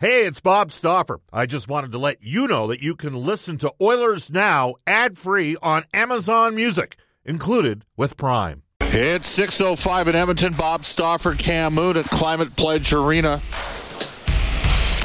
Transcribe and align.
Hey, 0.00 0.26
it's 0.26 0.40
Bob 0.40 0.70
Stauffer. 0.70 1.18
I 1.32 1.46
just 1.46 1.66
wanted 1.66 1.90
to 1.90 1.98
let 1.98 2.22
you 2.22 2.46
know 2.46 2.68
that 2.68 2.80
you 2.80 2.94
can 2.94 3.16
listen 3.16 3.58
to 3.58 3.74
Oilers 3.82 4.30
Now 4.30 4.76
ad 4.86 5.18
free 5.18 5.56
on 5.60 5.86
Amazon 5.92 6.54
Music, 6.54 6.96
included 7.24 7.84
with 7.96 8.16
Prime. 8.16 8.62
It's 8.80 9.36
6.05 9.36 10.06
in 10.06 10.14
Edmonton. 10.14 10.52
Bob 10.52 10.84
Stauffer, 10.84 11.34
Cam 11.34 11.74
Moon 11.74 11.96
at 11.96 12.04
Climate 12.04 12.54
Pledge 12.54 12.92
Arena. 12.92 13.42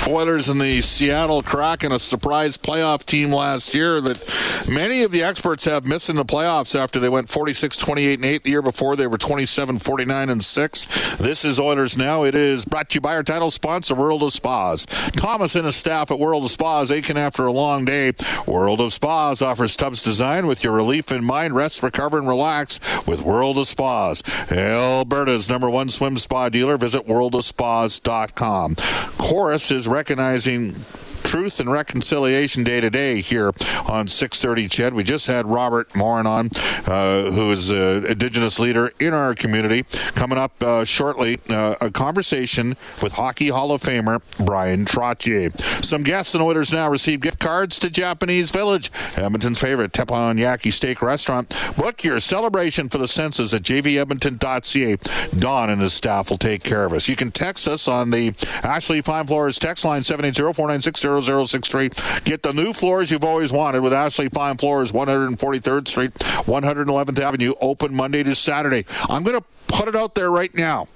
Oilers 0.07 0.49
and 0.49 0.59
the 0.59 0.81
Seattle 0.81 1.41
Kraken, 1.41 1.93
a 1.93 1.99
surprise 1.99 2.57
playoff 2.57 3.05
team 3.05 3.31
last 3.31 3.73
year 3.73 4.01
that 4.01 4.67
many 4.69 5.03
of 5.03 5.11
the 5.11 5.23
experts 5.23 5.63
have 5.63 5.85
missed 5.85 6.09
in 6.09 6.17
the 6.17 6.25
playoffs 6.25 6.77
after 6.77 6.99
they 6.99 7.07
went 7.07 7.29
46 7.29 7.77
28 7.77 8.15
and 8.15 8.25
8 8.25 8.43
the 8.43 8.49
year 8.49 8.61
before. 8.61 8.95
They 8.95 9.07
were 9.07 9.17
27 9.17 9.79
49 9.79 10.29
and 10.29 10.43
6. 10.43 11.15
This 11.15 11.45
is 11.45 11.59
Oilers 11.59 11.97
Now. 11.97 12.25
It 12.25 12.35
is 12.35 12.65
brought 12.65 12.89
to 12.89 12.95
you 12.95 13.01
by 13.01 13.15
our 13.15 13.23
title 13.23 13.49
sponsor, 13.49 13.95
World 13.95 14.23
of 14.23 14.33
Spas. 14.33 14.85
Thomas 15.15 15.55
and 15.55 15.65
his 15.65 15.77
staff 15.77 16.11
at 16.11 16.19
World 16.19 16.43
of 16.43 16.51
Spas, 16.51 16.91
aching 16.91 17.17
after 17.17 17.45
a 17.45 17.51
long 17.51 17.85
day. 17.85 18.11
World 18.45 18.81
of 18.81 18.91
Spas 18.91 19.41
offers 19.41 19.77
tubs 19.77 20.03
designed 20.03 20.47
with 20.47 20.65
your 20.65 20.73
relief 20.73 21.11
in 21.11 21.23
mind. 21.23 21.55
Rest, 21.55 21.81
recover, 21.81 22.17
and 22.17 22.27
relax 22.27 22.79
with 23.07 23.21
World 23.21 23.57
of 23.57 23.67
Spas. 23.67 24.21
Alberta's 24.51 25.49
number 25.49 25.69
one 25.69 25.87
swim 25.87 26.17
spa 26.17 26.49
dealer. 26.49 26.77
Visit 26.77 27.07
worldofspas.com. 27.07 28.75
Corus 29.17 29.71
is 29.71 29.87
recognizing 29.93 30.73
Truth 31.23 31.59
and 31.59 31.71
Reconciliation 31.71 32.63
Day 32.63 32.79
today 32.81 33.21
here 33.21 33.51
on 33.89 34.07
630 34.07 34.67
CHED. 34.67 34.93
We 34.93 35.03
just 35.03 35.27
had 35.27 35.45
Robert 35.45 35.95
Morin 35.95 36.27
on, 36.27 36.49
uh, 36.85 37.31
who 37.31 37.51
is 37.51 37.69
an 37.69 38.05
Indigenous 38.05 38.59
leader 38.59 38.91
in 38.99 39.13
our 39.13 39.33
community. 39.33 39.83
Coming 40.15 40.37
up 40.37 40.51
uh, 40.61 40.85
shortly, 40.85 41.39
uh, 41.49 41.75
a 41.81 41.89
conversation 41.89 42.75
with 43.01 43.13
Hockey 43.13 43.47
Hall 43.47 43.71
of 43.71 43.81
Famer 43.81 44.21
Bryan 44.45 44.85
Trottier. 44.85 45.59
Some 45.83 46.03
guests 46.03 46.33
and 46.33 46.43
Oilers 46.43 46.71
now 46.71 46.89
receive 46.89 47.21
gift 47.21 47.39
cards 47.39 47.79
to 47.79 47.89
Japanese 47.89 48.51
Village, 48.51 48.91
Edmonton's 49.17 49.59
favorite 49.59 49.91
teppanyaki 49.91 50.71
steak 50.71 51.01
restaurant. 51.01 51.49
Book 51.77 52.03
your 52.03 52.19
celebration 52.19 52.89
for 52.89 52.97
the 52.97 53.07
senses 53.07 53.53
at 53.53 53.63
jvedmonton.ca. 53.63 54.97
Don 55.39 55.69
and 55.69 55.81
his 55.81 55.93
staff 55.93 56.29
will 56.29 56.37
take 56.37 56.63
care 56.63 56.85
of 56.85 56.93
us. 56.93 57.07
You 57.07 57.15
can 57.15 57.31
text 57.31 57.67
us 57.67 57.87
on 57.87 58.11
the 58.11 58.33
Ashley 58.63 59.01
Fine 59.01 59.27
Floors 59.27 59.59
text 59.59 59.85
line 59.85 60.01
780 60.01 60.53
496 60.53 61.03
0063. 61.21 61.89
Get 62.23 62.43
the 62.43 62.53
new 62.53 62.73
floors 62.73 63.11
you've 63.11 63.23
always 63.23 63.51
wanted 63.51 63.81
with 63.81 63.93
Ashley 63.93 64.29
Fine 64.29 64.57
Floors, 64.57 64.91
143rd 64.91 65.87
Street, 65.87 66.13
111th 66.13 67.19
Avenue, 67.19 67.53
open 67.61 67.93
Monday 67.93 68.23
to 68.23 68.35
Saturday. 68.35 68.85
I'm 69.09 69.23
going 69.23 69.39
to 69.39 69.45
put 69.67 69.87
it 69.87 69.95
out 69.95 70.15
there 70.15 70.31
right 70.31 70.53
now. 70.55 70.87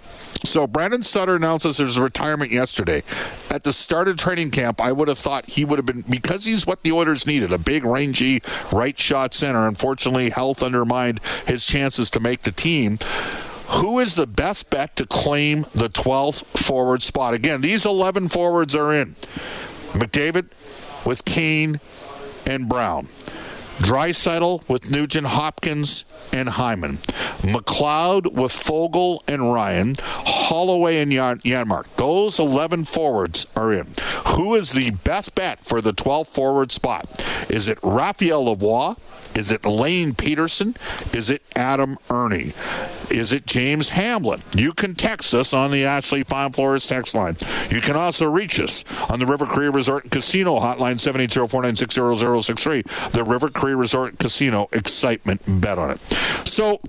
So 0.43 0.67
Brandon 0.67 1.01
Sutter 1.01 1.35
announces 1.35 1.77
his 1.77 1.99
retirement 1.99 2.51
yesterday. 2.51 3.01
At 3.49 3.63
the 3.63 3.73
start 3.73 4.07
of 4.07 4.17
training 4.17 4.51
camp, 4.51 4.79
I 4.79 4.91
would 4.91 5.07
have 5.07 5.17
thought 5.17 5.49
he 5.49 5.65
would 5.65 5.79
have 5.79 5.85
been 5.85 6.01
because 6.01 6.45
he's 6.45 6.65
what 6.65 6.83
the 6.83 6.91
Oilers 6.91 7.25
needed, 7.25 7.51
a 7.51 7.57
big 7.57 7.83
rangy 7.83 8.41
right 8.71 8.97
shot 8.97 9.33
center. 9.33 9.67
Unfortunately, 9.67 10.29
health 10.29 10.63
undermined 10.63 11.19
his 11.47 11.65
chances 11.65 12.11
to 12.11 12.19
make 12.19 12.43
the 12.43 12.51
team. 12.51 12.99
Who 13.69 13.99
is 13.99 14.15
the 14.15 14.27
best 14.27 14.69
bet 14.69 14.95
to 14.95 15.05
claim 15.05 15.63
the 15.73 15.89
12th 15.89 16.45
forward 16.57 17.01
spot? 17.01 17.33
Again, 17.33 17.59
these 17.59 17.85
11 17.85 18.29
forwards 18.29 18.75
are 18.75 18.93
in. 18.93 19.15
McDavid 19.93 20.47
with 21.05 21.25
Kane 21.25 21.79
and 22.45 22.67
Brown. 22.67 23.07
Draisaitl 23.77 24.67
with 24.67 24.89
Nugent 24.89 25.27
Hopkins 25.27 26.03
and 26.33 26.49
Hyman. 26.49 26.97
McLeod 27.43 28.33
with 28.33 28.51
Foegele 28.51 29.19
and 29.27 29.53
Ryan. 29.53 29.93
Holloway 29.99 30.97
and 30.97 31.11
Janmark. 31.11 31.85
Those 31.95 32.39
11 32.39 32.85
forwards 32.85 33.45
are 33.55 33.71
in. 33.71 33.87
Who 34.29 34.55
is 34.55 34.71
the 34.71 34.91
best 34.91 35.35
bet 35.35 35.59
for 35.59 35.79
the 35.79 35.93
12th 35.93 36.27
forward 36.27 36.71
spot? 36.71 37.23
Is 37.49 37.67
it 37.67 37.77
Raphael 37.83 38.45
Lavoie? 38.45 38.97
Is 39.35 39.51
it 39.51 39.63
Lane 39.63 40.13
Pederson? 40.13 40.75
Is 41.15 41.29
it 41.29 41.43
Adam 41.55 41.97
Erne? 42.09 42.53
Is 43.09 43.33
it 43.33 43.45
James 43.45 43.89
Hamblin? 43.89 44.41
You 44.53 44.73
can 44.73 44.95
text 44.95 45.33
us 45.33 45.53
on 45.53 45.71
the 45.71 45.85
Ashley 45.85 46.23
Fine 46.23 46.51
Floors 46.51 46.87
text 46.87 47.15
line. 47.15 47.37
You 47.69 47.81
can 47.81 47.95
also 47.95 48.29
reach 48.29 48.59
us 48.59 48.83
on 49.09 49.19
the 49.19 49.25
River 49.25 49.45
Cree 49.45 49.69
Resort 49.69 50.09
Casino 50.11 50.59
hotline 50.59 50.95
780-496-0063. 50.95 53.11
The 53.11 53.23
River 53.23 53.49
Cree 53.49 53.75
Resort 53.75 54.19
Casino 54.19 54.67
excitement 54.71 55.41
bet 55.61 55.77
on 55.77 55.91
it. 55.91 55.99
So 56.45 56.79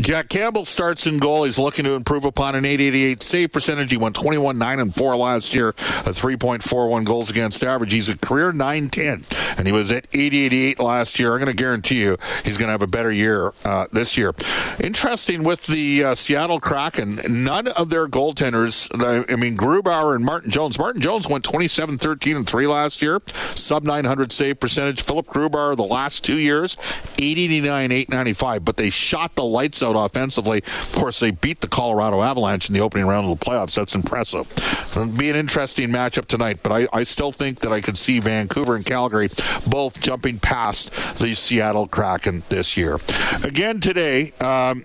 Jack 0.00 0.28
Campbell 0.28 0.64
starts 0.64 1.06
in 1.06 1.18
goal. 1.18 1.44
He's 1.44 1.58
looking 1.58 1.84
to 1.84 1.92
improve 1.92 2.24
upon 2.24 2.56
an 2.56 2.64
888 2.64 3.22
save 3.22 3.52
percentage. 3.52 3.90
He 3.90 3.96
went 3.96 4.16
21 4.16 4.58
9 4.58 4.80
and 4.80 4.94
4 4.94 5.16
last 5.16 5.54
year, 5.54 5.68
a 5.68 6.10
3.41 6.10 7.04
goals 7.04 7.30
against 7.30 7.62
average. 7.62 7.92
He's 7.92 8.08
a 8.08 8.16
career 8.16 8.52
910, 8.52 9.24
and 9.56 9.66
he 9.66 9.72
was 9.72 9.92
at 9.92 10.06
888 10.12 10.80
last 10.80 11.18
year. 11.18 11.32
I'm 11.32 11.38
going 11.38 11.50
to 11.50 11.56
guarantee 11.56 12.00
you 12.00 12.16
he's 12.44 12.58
going 12.58 12.66
to 12.66 12.72
have 12.72 12.82
a 12.82 12.86
better 12.86 13.10
year 13.10 13.52
uh, 13.64 13.86
this 13.92 14.18
year. 14.18 14.34
Interesting 14.80 15.33
with 15.42 15.66
the 15.66 16.04
uh, 16.04 16.14
Seattle 16.14 16.60
Kraken, 16.60 17.20
none 17.28 17.68
of 17.68 17.90
their 17.90 18.06
goaltenders, 18.06 18.88
I 18.94 19.36
mean, 19.36 19.56
Grubauer 19.56 20.14
and 20.14 20.24
Martin 20.24 20.50
Jones. 20.50 20.78
Martin 20.78 21.00
Jones 21.00 21.28
went 21.28 21.44
27 21.44 21.98
13 21.98 22.36
and 22.36 22.46
3 22.46 22.66
last 22.66 23.02
year, 23.02 23.20
sub 23.26 23.84
900 23.84 24.30
save 24.32 24.60
percentage. 24.60 25.02
Philipp 25.02 25.26
Grubauer, 25.26 25.76
the 25.76 25.82
last 25.82 26.24
two 26.24 26.38
years, 26.38 26.76
889 27.18 27.92
895, 27.92 28.64
but 28.64 28.76
they 28.76 28.90
shot 28.90 29.34
the 29.34 29.44
lights 29.44 29.82
out 29.82 29.96
offensively. 29.96 30.58
Of 30.58 30.92
course, 30.94 31.20
they 31.20 31.30
beat 31.30 31.60
the 31.60 31.68
Colorado 31.68 32.22
Avalanche 32.22 32.68
in 32.68 32.74
the 32.74 32.80
opening 32.80 33.06
round 33.06 33.30
of 33.30 33.38
the 33.38 33.44
playoffs. 33.44 33.74
That's 33.74 33.94
impressive. 33.94 34.50
It'll 34.90 35.08
be 35.08 35.30
an 35.30 35.36
interesting 35.36 35.88
matchup 35.88 36.26
tonight, 36.26 36.60
but 36.62 36.72
I, 36.72 36.88
I 36.92 37.02
still 37.02 37.32
think 37.32 37.60
that 37.60 37.72
I 37.72 37.80
could 37.80 37.96
see 37.96 38.20
Vancouver 38.20 38.76
and 38.76 38.84
Calgary 38.84 39.28
both 39.66 40.00
jumping 40.00 40.38
past 40.38 41.18
the 41.18 41.34
Seattle 41.34 41.88
Kraken 41.88 42.42
this 42.48 42.76
year. 42.76 42.98
Again 43.42 43.80
today, 43.80 44.32
um, 44.40 44.84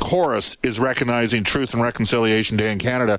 Corus 0.00 0.56
is 0.62 0.78
recognizing 0.78 1.42
Truth 1.42 1.74
and 1.74 1.82
Reconciliation 1.82 2.56
Day 2.56 2.72
in 2.72 2.78
Canada. 2.78 3.18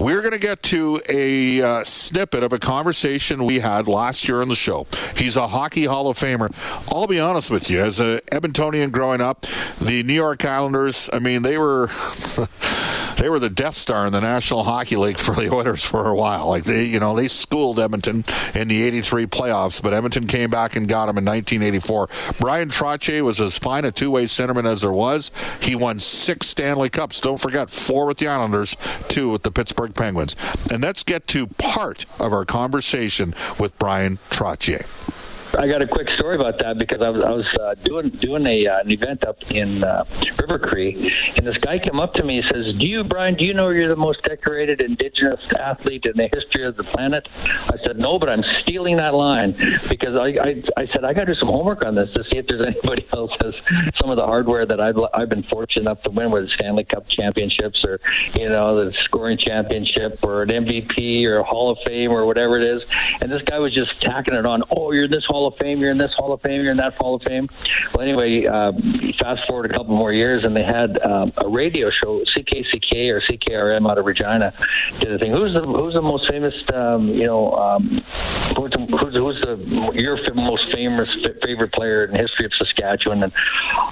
We're 0.00 0.20
going 0.20 0.32
to 0.32 0.38
get 0.38 0.62
to 0.64 1.00
a 1.08 1.62
uh, 1.62 1.84
snippet 1.84 2.42
of 2.42 2.52
a 2.52 2.58
conversation 2.58 3.44
we 3.44 3.60
had 3.60 3.88
last 3.88 4.28
year 4.28 4.42
on 4.42 4.48
the 4.48 4.54
show. 4.54 4.86
He's 5.16 5.36
a 5.36 5.46
Hockey 5.46 5.84
Hall 5.84 6.08
of 6.08 6.18
Famer. 6.18 6.52
I'll 6.92 7.06
be 7.06 7.20
honest 7.20 7.50
with 7.50 7.70
you, 7.70 7.80
as 7.80 8.00
a 8.00 8.20
Edmontonian 8.32 8.92
growing 8.92 9.20
up, 9.20 9.42
the 9.80 10.02
New 10.02 10.12
York 10.12 10.44
Islanders, 10.44 11.08
I 11.12 11.18
mean, 11.18 11.42
they 11.42 11.58
were. 11.58 11.88
they 13.24 13.30
were 13.30 13.38
the 13.38 13.48
Death 13.48 13.74
Star 13.74 14.04
in 14.06 14.12
the 14.12 14.20
National 14.20 14.64
Hockey 14.64 14.96
League 14.96 15.18
for 15.18 15.34
the 15.34 15.50
Oilers 15.50 15.82
for 15.82 16.08
a 16.08 16.14
while. 16.14 16.46
Like 16.46 16.64
they, 16.64 16.84
you 16.84 17.00
know, 17.00 17.16
they 17.16 17.26
schooled 17.26 17.80
Edmonton 17.80 18.22
in 18.54 18.68
the 18.68 18.82
'83 18.82 19.24
playoffs, 19.24 19.82
but 19.82 19.94
Edmonton 19.94 20.26
came 20.26 20.50
back 20.50 20.76
and 20.76 20.86
got 20.86 21.06
them 21.06 21.16
in 21.16 21.24
1984. 21.24 22.08
Bryan 22.38 22.68
Trottier 22.68 23.22
was 23.22 23.40
as 23.40 23.56
fine 23.56 23.86
a 23.86 23.92
two-way 23.92 24.24
centerman 24.24 24.66
as 24.66 24.82
there 24.82 24.92
was. 24.92 25.30
He 25.62 25.74
won 25.74 26.00
six 26.00 26.48
Stanley 26.48 26.90
Cups. 26.90 27.18
Don't 27.18 27.40
forget, 27.40 27.70
four 27.70 28.04
with 28.04 28.18
the 28.18 28.28
Islanders, 28.28 28.76
two 29.08 29.30
with 29.30 29.42
the 29.42 29.50
Pittsburgh 29.50 29.94
Penguins. 29.94 30.36
And 30.70 30.82
let's 30.82 31.02
get 31.02 31.26
to 31.28 31.46
part 31.46 32.04
of 32.20 32.34
our 32.34 32.44
conversation 32.44 33.32
with 33.58 33.78
Bryan 33.78 34.18
Trottier. 34.28 35.13
I 35.58 35.68
got 35.68 35.82
a 35.82 35.86
quick 35.86 36.08
story 36.10 36.34
about 36.34 36.58
that 36.58 36.78
because 36.78 37.00
I 37.00 37.08
was 37.08 37.22
I 37.22 37.30
was 37.30 37.46
uh, 37.54 37.74
doing 37.82 38.08
doing 38.10 38.46
a 38.46 38.66
uh, 38.66 38.80
an 38.80 38.90
event 38.90 39.24
up 39.24 39.38
in 39.50 39.84
uh, 39.84 40.04
River 40.40 40.58
Cree, 40.58 41.12
and 41.36 41.46
this 41.46 41.56
guy 41.58 41.78
came 41.78 42.00
up 42.00 42.14
to 42.14 42.24
me 42.24 42.38
and 42.38 42.46
says, 42.48 42.74
"Do 42.76 42.84
you, 42.84 43.04
Bryan? 43.04 43.34
Do 43.34 43.44
you 43.44 43.54
know 43.54 43.68
you're 43.68 43.88
the 43.88 43.96
most 43.96 44.22
decorated 44.22 44.80
Indigenous 44.80 45.52
athlete 45.52 46.06
in 46.06 46.16
the 46.16 46.28
history 46.32 46.64
of 46.64 46.76
the 46.76 46.84
planet?" 46.84 47.28
I 47.72 47.76
said, 47.84 47.98
"No, 47.98 48.18
but 48.18 48.28
I'm 48.28 48.42
stealing 48.42 48.96
that 48.96 49.14
line 49.14 49.52
because 49.88 50.16
I 50.16 50.28
I, 50.40 50.62
I 50.76 50.86
said 50.86 51.04
I 51.04 51.12
got 51.12 51.26
to 51.26 51.34
do 51.34 51.34
some 51.34 51.48
homework 51.48 51.84
on 51.84 51.94
this 51.94 52.12
to 52.14 52.24
see 52.24 52.38
if 52.38 52.46
there's 52.46 52.60
anybody 52.66 53.06
else 53.12 53.32
has 53.40 53.54
some 53.96 54.10
of 54.10 54.16
the 54.16 54.26
hardware 54.26 54.66
that 54.66 54.80
I've 54.80 54.98
I've 55.12 55.28
been 55.28 55.44
fortunate 55.44 55.82
enough 55.82 56.02
to 56.02 56.10
win, 56.10 56.30
with 56.30 56.50
Stanley 56.50 56.84
Cup 56.84 57.08
championships 57.08 57.84
or 57.84 58.00
you 58.34 58.48
know 58.48 58.84
the 58.84 58.92
scoring 58.92 59.38
championship 59.38 60.18
or 60.22 60.42
an 60.42 60.48
MVP 60.48 61.24
or 61.26 61.38
a 61.38 61.44
Hall 61.44 61.70
of 61.70 61.78
Fame 61.80 62.10
or 62.10 62.26
whatever 62.26 62.58
it 62.58 62.64
is." 62.64 62.84
And 63.20 63.30
this 63.30 63.42
guy 63.42 63.58
was 63.58 63.72
just 63.72 64.00
tacking 64.00 64.34
it 64.34 64.46
on. 64.46 64.62
Oh, 64.70 64.90
you're 64.92 65.04
in 65.04 65.10
this 65.10 65.24
Hall 65.24 65.43
of 65.46 65.56
Fame, 65.56 65.80
you're 65.80 65.90
in 65.90 65.98
this 65.98 66.12
Hall 66.14 66.32
of 66.32 66.40
Fame, 66.42 66.62
you're 66.62 66.70
in 66.70 66.76
that 66.78 66.94
Hall 66.94 67.14
of 67.14 67.22
Fame. 67.22 67.48
Well, 67.94 68.02
anyway, 68.02 68.46
uh, 68.46 68.72
fast 69.18 69.46
forward 69.46 69.70
a 69.70 69.74
couple 69.74 69.94
more 69.96 70.12
years, 70.12 70.44
and 70.44 70.54
they 70.56 70.62
had 70.64 71.00
um, 71.02 71.32
a 71.38 71.48
radio 71.48 71.90
show, 71.90 72.20
CKCK 72.24 73.10
or 73.10 73.20
CKRM 73.20 73.88
out 73.90 73.98
of 73.98 74.04
Regina, 74.06 74.52
did 75.00 75.12
a 75.12 75.18
thing. 75.18 75.32
Who's 75.32 75.54
the 75.54 75.62
who's 75.62 75.94
the 75.94 76.02
most 76.02 76.28
famous? 76.28 76.54
Um, 76.72 77.08
you 77.08 77.26
know, 77.26 77.52
um, 77.54 77.82
who's, 78.56 78.70
the, 78.70 78.86
who's, 78.98 79.14
who's 79.14 79.40
the 79.40 79.92
your 79.94 80.18
most 80.34 80.72
famous 80.72 81.08
favorite 81.42 81.72
player 81.72 82.04
in 82.04 82.14
history 82.14 82.46
of 82.46 82.54
Saskatchewan? 82.54 83.22
And 83.24 83.32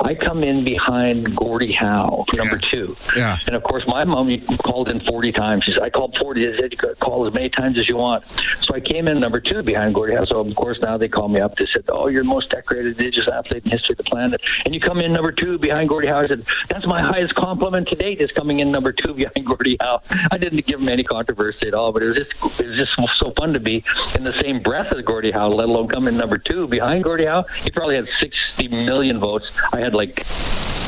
I 0.03 0.15
come 0.15 0.43
in 0.45 0.65
behind 0.65 1.35
Gordie 1.37 1.73
Howe, 1.73 2.25
number 2.35 2.59
Yeah. 2.63 2.71
two. 2.71 2.97
Yeah. 3.17 3.39
And 3.47 3.57
of 3.57 3.63
course, 3.63 3.87
my 3.87 4.05
mom 4.05 4.39
called 4.59 4.89
in 4.89 5.01
40 5.01 5.33
times. 5.33 5.65
She 5.65 5.73
said, 5.73 5.83
I 5.83 5.91
called 5.91 6.17
40. 6.17 6.47
They 6.47 6.57
said, 6.57 6.99
call 6.99 7.27
as 7.27 7.33
many 7.35 7.49
times 7.49 7.79
as 7.79 7.89
you 7.89 7.97
want. 7.97 8.25
So 8.27 8.75
I 8.75 8.81
came 8.81 9.09
in 9.09 9.21
number 9.21 9.41
two 9.41 9.63
behind 9.63 9.95
Gordie 9.95 10.15
Howe. 10.15 10.25
So, 10.25 10.41
of 10.41 10.55
course, 10.55 10.81
now 10.81 10.97
they 10.97 11.09
call 11.09 11.29
me 11.29 11.41
up. 11.43 11.57
They 11.57 11.67
said, 11.67 11.85
"Oh, 11.89 12.09
you're 12.09 12.23
the 12.23 12.29
most 12.29 12.51
decorated 12.51 12.99
Indigenous 12.99 13.29
athlete 13.29 13.65
in 13.65 13.71
the 13.71 13.77
history 13.77 13.95
of 13.95 13.99
the 13.99 14.05
planet," 14.05 14.41
and 14.65 14.75
you 14.75 14.81
come 14.81 15.01
in 15.01 15.13
number 15.13 15.33
two 15.33 15.59
behind 15.59 15.89
Gordie 15.89 16.09
Howe. 16.09 16.23
I 16.23 16.29
said, 16.29 16.45
"That's 16.69 16.87
my 16.87 17.01
highest 17.01 17.35
compliment 17.35 17.89
to 17.89 17.97
date 17.97 18.21
is 18.21 18.31
coming 18.33 18.61
in 18.61 18.71
number 18.71 18.93
two 18.93 19.15
behind 19.15 19.47
Gordie 19.47 19.77
Howe." 19.81 20.01
I 20.31 20.39
didn't 20.39 20.65
give 20.67 20.81
him 20.81 20.89
any 20.89 21.05
controversy 21.05 21.69
at 21.69 21.75
all, 21.75 21.93
but 21.93 22.03
it 22.03 22.09
was 22.09 22.17
just 22.17 22.61
it 22.61 22.67
was 22.67 22.77
just 22.77 22.93
so 23.19 23.33
fun 23.33 23.53
to 23.53 23.61
be 23.61 23.85
in 24.15 24.25
the 24.25 24.33
same 24.41 24.61
breath 24.61 24.93
as 24.93 25.05
Gordie 25.05 25.33
Howe, 25.33 25.49
let 25.49 25.69
alone 25.69 25.89
come 25.89 26.09
in 26.09 26.17
number 26.17 26.39
two 26.39 26.67
behind 26.67 27.05
Gordie 27.05 27.27
Howe. 27.27 27.45
He 27.65 27.71
probably 27.71 27.97
had 27.97 28.09
60 28.19 28.69
million 28.69 29.19
votes. 29.19 29.51
I 29.73 29.81
had 29.81 29.95
like 29.95 30.25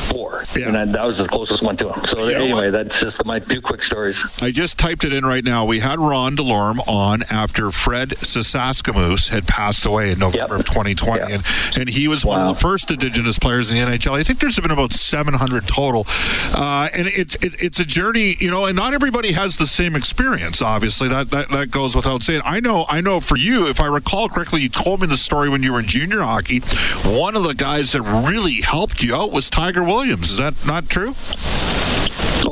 four, 0.05 0.45
yeah. 0.55 0.67
and 0.67 0.93
that 0.93 1.03
was 1.03 1.17
the 1.17 1.27
closest 1.27 1.61
one 1.61 1.77
to 1.77 1.91
him. 1.91 2.05
So 2.13 2.27
you 2.27 2.35
anyway, 2.35 2.71
that's 2.71 2.97
just 2.99 3.23
my 3.25 3.39
two 3.39 3.61
quick 3.61 3.83
stories. 3.83 4.17
I 4.41 4.51
just 4.51 4.77
typed 4.77 5.03
it 5.03 5.13
in 5.13 5.25
right 5.25 5.43
now. 5.43 5.65
We 5.65 5.79
had 5.79 5.99
Ron 5.99 6.35
DeLorme 6.35 6.79
on 6.87 7.23
after 7.29 7.71
Fred 7.71 8.09
Sasakamoose 8.09 9.29
had 9.29 9.47
passed 9.47 9.85
away 9.85 10.11
in 10.11 10.19
November 10.19 10.55
yep. 10.55 10.59
of 10.59 10.65
2020, 10.65 11.19
yep. 11.19 11.29
and 11.29 11.79
and 11.79 11.89
he 11.89 12.07
was 12.07 12.25
wow. 12.25 12.31
one 12.37 12.41
of 12.47 12.55
the 12.55 12.61
first 12.61 12.91
Indigenous 12.91 13.39
players 13.39 13.71
in 13.71 13.77
the 13.77 13.97
NHL. 13.97 14.11
I 14.11 14.23
think 14.23 14.39
there's 14.39 14.59
been 14.59 14.71
about 14.71 14.91
700 14.91 15.67
total, 15.67 16.05
uh, 16.53 16.89
and 16.93 17.07
it's 17.07 17.35
it, 17.35 17.61
it's 17.61 17.79
a 17.79 17.85
journey, 17.85 18.37
you 18.39 18.49
know, 18.49 18.65
and 18.65 18.75
not 18.75 18.93
everybody 18.93 19.31
has 19.33 19.57
the 19.57 19.65
same 19.65 19.95
experience. 19.95 20.61
Obviously, 20.61 21.07
that, 21.09 21.31
that 21.31 21.49
that 21.49 21.71
goes 21.71 21.95
without 21.95 22.23
saying. 22.23 22.41
I 22.45 22.59
know, 22.59 22.85
I 22.89 23.01
know. 23.01 23.19
For 23.19 23.37
you, 23.37 23.67
if 23.67 23.79
I 23.79 23.87
recall 23.87 24.29
correctly, 24.29 24.61
you 24.61 24.69
told 24.69 25.01
me 25.01 25.07
the 25.07 25.17
story 25.17 25.49
when 25.49 25.63
you 25.63 25.73
were 25.73 25.79
in 25.79 25.87
junior 25.87 26.21
hockey. 26.21 26.59
One 27.03 27.35
of 27.35 27.43
the 27.43 27.53
guys 27.53 27.91
that 27.93 28.01
really 28.01 28.61
helped 28.61 29.01
you 29.01 29.15
out 29.15 29.31
was 29.31 29.49
Tiger 29.49 29.83
Williams. 29.95 30.31
Is 30.31 30.37
that 30.39 30.53
not 30.65 30.89
true? 30.89 31.15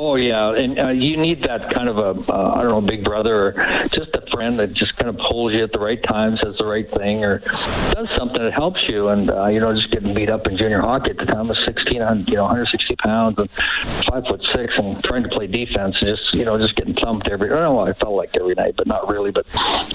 Oh 0.06 0.16
yeah, 0.16 0.52
and 0.52 0.78
uh, 0.78 0.90
you 0.90 1.16
need 1.16 1.40
that 1.44 1.70
kind 1.74 1.88
of 1.88 1.96
a 1.96 2.30
uh, 2.30 2.52
I 2.56 2.62
don't 2.62 2.72
know 2.72 2.80
big 2.82 3.02
brother 3.02 3.46
or 3.46 3.52
just 3.88 4.14
a 4.14 4.20
friend 4.30 4.58
that 4.58 4.74
just 4.74 4.94
kind 4.96 5.08
of 5.08 5.16
pulls 5.16 5.54
you 5.54 5.62
at 5.62 5.72
the 5.72 5.78
right 5.78 6.02
time, 6.02 6.36
says 6.36 6.58
the 6.58 6.66
right 6.66 6.86
thing, 6.86 7.24
or 7.24 7.38
does 7.38 8.08
something 8.14 8.42
that 8.42 8.52
helps 8.52 8.86
you. 8.86 9.08
And 9.08 9.30
uh, 9.30 9.46
you 9.46 9.60
know, 9.60 9.74
just 9.74 9.90
getting 9.90 10.12
beat 10.12 10.28
up 10.28 10.46
in 10.46 10.58
junior 10.58 10.82
hockey 10.82 11.12
at 11.12 11.16
the 11.16 11.24
time 11.24 11.46
I 11.46 11.54
was 11.54 11.64
16, 11.64 12.02
on 12.02 12.26
you 12.26 12.34
know 12.34 12.42
160 12.42 12.96
pounds 12.96 13.38
and 13.38 13.50
five 13.50 14.26
foot 14.26 14.44
six, 14.54 14.76
and 14.76 15.02
trying 15.02 15.22
to 15.22 15.30
play 15.30 15.46
defense, 15.46 16.02
and 16.02 16.14
just 16.14 16.34
you 16.34 16.44
know 16.44 16.58
just 16.58 16.76
getting 16.76 16.92
thumped 16.92 17.26
every. 17.28 17.48
I 17.50 17.54
don't 17.54 17.62
know. 17.62 17.78
I 17.78 17.94
felt 17.94 18.12
like 18.12 18.36
every 18.36 18.56
night, 18.56 18.76
but 18.76 18.86
not 18.86 19.08
really. 19.08 19.30
But 19.30 19.46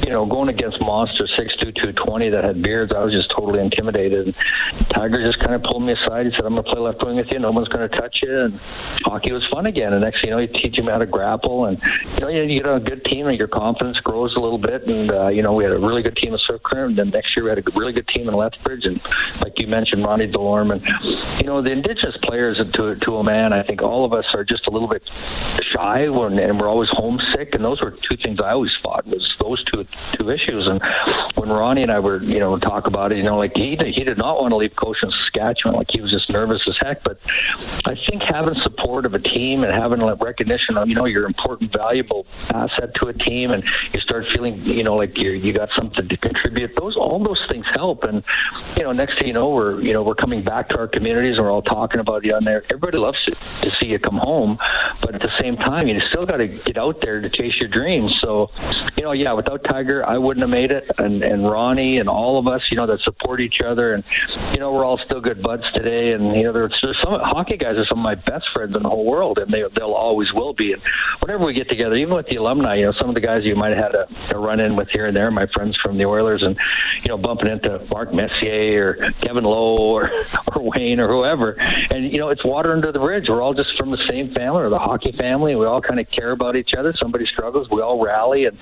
you 0.04 0.10
know, 0.10 0.26
going 0.26 0.50
against 0.50 0.82
monsters 0.82 1.32
six 1.38 1.56
two 1.56 1.72
two 1.72 1.94
twenty 1.94 2.30
that 2.30 2.44
had 2.44 2.64
beards, 2.64 2.94
I 2.94 3.04
was 3.04 3.14
just 3.14 3.30
totally 3.30 3.60
intimidated. 3.60 4.26
And 4.26 4.90
Tiger 4.90 5.24
just 5.24 5.38
kind 5.38 5.54
of 5.54 5.62
pulled 5.62 5.84
me 5.84 5.94
aside. 5.94 6.26
He 6.26 6.32
said, 6.32 6.46
"I'm 6.46 6.54
going 6.54 6.64
to 6.64 6.72
play 6.72 6.82
left 6.82 7.04
wing 7.04 7.18
with 7.18 7.32
you. 7.32 7.38
No 7.38 7.52
one's 7.52 7.68
going 7.68 7.88
to 7.88 7.96
touch 7.96 8.24
you." 8.24 8.40
And 8.40 8.60
hockey 9.04 9.32
was 9.32 9.46
fun 9.46 9.68
again. 9.68 9.99
And 10.00 10.06
next, 10.06 10.24
you 10.24 10.30
know, 10.30 10.38
you 10.38 10.48
teach 10.48 10.78
him 10.78 10.86
how 10.86 10.98
to 10.98 11.06
grapple, 11.06 11.66
and 11.66 11.78
you 12.13 12.19
know, 12.22 12.30
you 12.30 12.57
get 12.57 12.66
a 12.66 12.80
good 12.80 13.04
team, 13.04 13.28
and 13.28 13.38
your 13.38 13.50
confidence 13.50 14.00
grows 14.00 14.34
a 14.38 14.40
little 14.40 14.57
bit. 14.57 14.88
And 14.88 15.12
uh, 15.12 15.28
you 15.28 15.42
know, 15.42 15.51
we 15.51 15.66
had 15.66 15.74
a 15.74 15.78
really 15.78 16.01
good 16.01 16.16
team 16.16 16.31
in 16.31 16.40
Swift 16.40 16.63
Current, 16.63 16.92
and 16.92 16.98
then 16.98 17.10
next 17.10 17.36
year 17.36 17.44
we 17.44 17.50
had 17.50 17.60
a 17.60 17.72
really 17.72 17.92
good 17.92 18.07
team 18.07 18.30
in 18.30 18.34
Lethbridge, 18.34 18.86
and 18.86 19.01
like 19.42 19.60
you 19.60 19.68
mentioned, 19.68 20.06
Ronnie 20.06 20.28
Delorme, 20.28 20.72
and 20.72 21.42
you 21.42 21.48
know, 21.48 21.62
the 21.62 21.72
Indigenous 21.72 22.16
players 22.18 22.57
to 22.72 22.96
to 22.96 23.18
a 23.18 23.24
man, 23.25 23.51
I 23.51 23.62
think 23.62 23.81
all 23.81 24.06
of 24.06 24.13
us 24.13 24.34
are 24.34 24.46
just 24.46 24.68
a 24.68 24.69
little 24.69 24.88
bit 24.88 25.04
shy, 25.74 26.07
when, 26.07 26.40
and 26.40 26.62
we're 26.62 26.69
always 26.69 26.90
homesick, 26.94 27.54
and 27.54 27.66
those 27.66 27.81
were 27.81 27.92
two 27.92 28.16
things 28.16 28.40
I 28.40 28.52
always 28.52 28.74
fought 28.75 29.06
was 29.06 29.36
those 29.40 29.62
two 29.66 29.86
two 30.13 30.30
issues. 30.30 30.66
And 30.66 30.81
when 31.36 31.50
Ronnie 31.50 31.81
and 31.81 31.92
I 31.92 32.00
were, 32.00 32.24
you 32.24 32.40
know, 32.40 32.57
talk 32.57 32.88
about 32.88 33.12
it, 33.12 33.18
you 33.18 33.24
know, 33.24 33.38
like 33.38 33.56
he 33.57 33.75
he 33.75 34.06
did 34.06 34.18
not 34.18 34.42
want 34.42 34.52
to 34.52 34.56
leave 34.56 34.75
Cochin, 34.78 35.12
Saskatchewan, 35.12 35.75
like 35.75 35.92
he 35.92 36.00
was 36.00 36.12
just 36.12 36.30
nervous 36.30 36.66
as 36.68 36.78
heck. 36.78 37.04
But 37.04 37.19
I 37.86 37.95
think 37.95 38.24
having 38.24 38.56
support 38.62 39.06
of 39.06 39.13
a 39.13 39.19
team 39.19 39.63
and 39.63 39.74
having 39.80 40.02
recognition 40.20 40.78
of 40.78 40.88
you 40.88 40.96
know 40.96 41.06
your 41.06 41.26
important, 41.26 41.72
valuable 41.72 42.26
asset 42.54 42.94
to 42.96 43.08
a 43.08 43.14
team, 43.14 43.52
and 43.52 43.64
you 43.94 44.00
start 44.00 44.28
feeling 44.28 44.62
you 44.64 44.84
know 44.84 44.96
like 44.96 45.18
you 45.18 45.31
you 45.31 45.54
got 45.54 45.70
something 45.72 46.08
to 46.08 46.18
contribute. 46.18 46.76
Those 46.76 46.96
all 46.96 47.20
those 47.20 47.44
things 47.50 47.66
help, 47.68 48.04
and 48.04 48.24
you 48.78 48.84
know 48.84 48.92
next 48.92 49.18
thing 49.18 49.28
you 49.28 49.34
know 49.34 49.50
we're 49.50 49.80
you 49.81 49.94
know 49.94 50.04
we're 50.04 50.16
coming 50.16 50.42
back 50.44 50.70
to 50.70 50.78
our 50.78 50.88
communities 50.88 51.38
and 51.38 51.46
we're 51.46 51.52
all 51.52 51.62
talking 51.62 52.00
about 52.00 52.24
you 52.24 52.36
on 52.36 52.44
there. 52.44 52.64
Everybody 52.66 52.98
loves 52.98 53.24
to, 53.26 53.31
to 53.31 53.72
see 53.80 53.88
you 53.88 54.00
come 54.00 54.18
home, 54.18 54.58
but 55.02 55.16
at 55.16 55.22
the 55.22 55.36
same 55.40 55.58
time 55.58 55.88
you 55.88 56.00
still 56.02 56.26
got 56.26 56.38
to 56.38 56.48
get 56.48 56.78
out 56.78 57.02
there 57.02 57.22
to 57.22 57.30
chase 57.30 57.58
your 57.60 57.70
dreams. 57.70 58.16
So 58.22 58.52
you 58.98 59.04
know 59.04 59.14
yeah, 59.14 59.34
without 59.34 59.64
Tiger 59.64 60.06
I 60.06 60.18
wouldn't 60.18 60.44
have 60.44 60.50
made 60.50 60.72
it, 60.72 60.90
and 60.98 61.24
and 61.24 61.50
Ronnie 61.50 62.00
and 62.00 62.10
all 62.10 62.38
of 62.38 62.48
us 62.48 62.70
you 62.72 62.78
know 62.78 62.88
that 62.88 63.02
support 63.02 63.42
each 63.42 63.62
other, 63.62 63.94
and 63.94 64.04
you 64.54 64.60
know 64.60 64.72
we're 64.72 64.86
all 64.86 64.98
still 64.98 65.22
good 65.22 65.42
buds 65.42 65.72
today, 65.72 66.12
and 66.14 66.36
you 66.36 66.44
know 66.44 66.52
there's 66.52 66.80
some 67.02 67.20
hockey 67.20 67.58
guys 67.58 67.78
are 67.78 67.86
some 67.86 68.00
of 68.00 68.04
my 68.04 68.16
best 68.16 68.50
friends 68.50 68.76
in 68.76 68.84
the 68.84 68.90
whole 68.90 69.06
world, 69.06 69.38
and 69.40 69.52
they 69.52 69.64
they'll 69.74 69.94
always 69.94 70.33
will 70.33 70.54
be. 70.54 70.74
And 70.74 70.81
whenever 71.19 71.45
we 71.45 71.54
get 71.54 71.69
together, 71.69 71.95
even 71.95 72.13
with 72.13 72.27
the 72.27 72.38
alumni, 72.38 72.75
you 72.75 72.86
know, 72.86 72.92
some 72.94 73.10
of 73.10 73.16
the 73.16 73.21
guys 73.21 73.44
you 73.45 73.56
might 73.56 73.75
have 73.75 73.94
had 73.94 73.95
a, 73.95 74.07
a 74.36 74.39
run 74.39 74.60
in 74.60 74.75
with 74.75 74.89
here 74.89 75.06
and 75.06 75.16
there, 75.16 75.31
my 75.31 75.48
friends 75.48 75.77
from 75.77 75.98
the 75.98 76.06
Oilers, 76.06 76.44
and 76.44 76.57
you 77.04 77.10
know, 77.10 77.18
bumping 77.18 77.51
into 77.51 77.81
Mark 77.92 78.13
Messier 78.13 78.98
or 79.00 79.12
Kevin 79.21 79.44
Lowe 79.44 79.77
or, 79.77 80.12
or 80.56 80.62
Wayne 80.62 81.00
or 81.00 81.07
whoever, 81.07 81.51
and 81.92 82.12
you 82.12 82.18
know, 82.18 82.30
it's 82.30 82.44
water 82.44 82.74
under 82.74 82.92
the 82.92 83.00
bridge. 83.00 83.30
We're 83.30 83.42
all 83.42 83.54
just 83.54 83.77
from 83.77 83.92
the 83.92 84.04
same 84.07 84.30
family 84.30 84.63
or 84.63 84.69
the 84.69 84.80
hockey 84.80 85.12
family. 85.12 85.56
We 85.56 85.66
all 85.66 85.81
kind 85.81 86.00
of 86.00 86.10
care 86.10 86.31
about 86.31 86.56
each 86.56 86.74
other. 86.74 86.94
Somebody 86.94 87.25
struggles, 87.25 87.69
we 87.69 87.81
all 87.81 88.04
rally, 88.04 88.45
and 88.45 88.57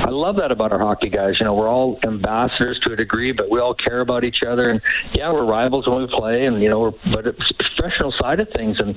I 0.00 0.10
love 0.10 0.36
that 0.36 0.50
about 0.50 0.72
our 0.72 0.78
hockey 0.78 1.08
guys. 1.08 1.38
You 1.38 1.44
know, 1.44 1.54
we're 1.54 1.68
all 1.68 1.98
ambassadors 2.04 2.78
to 2.80 2.92
a 2.92 2.96
degree, 2.96 3.32
but 3.32 3.50
we 3.50 3.60
all 3.60 3.74
care 3.74 4.00
about 4.00 4.24
each 4.24 4.42
other. 4.42 4.68
And 4.68 4.80
yeah, 5.12 5.32
we're 5.32 5.44
rivals 5.44 5.86
when 5.86 6.00
we 6.00 6.06
play, 6.06 6.46
and 6.46 6.62
you 6.62 6.68
know, 6.68 6.80
we're, 6.80 6.92
but 7.12 7.26
it's 7.26 7.52
professional 7.52 8.12
side 8.12 8.40
of 8.40 8.48
things. 8.50 8.80
And 8.80 8.96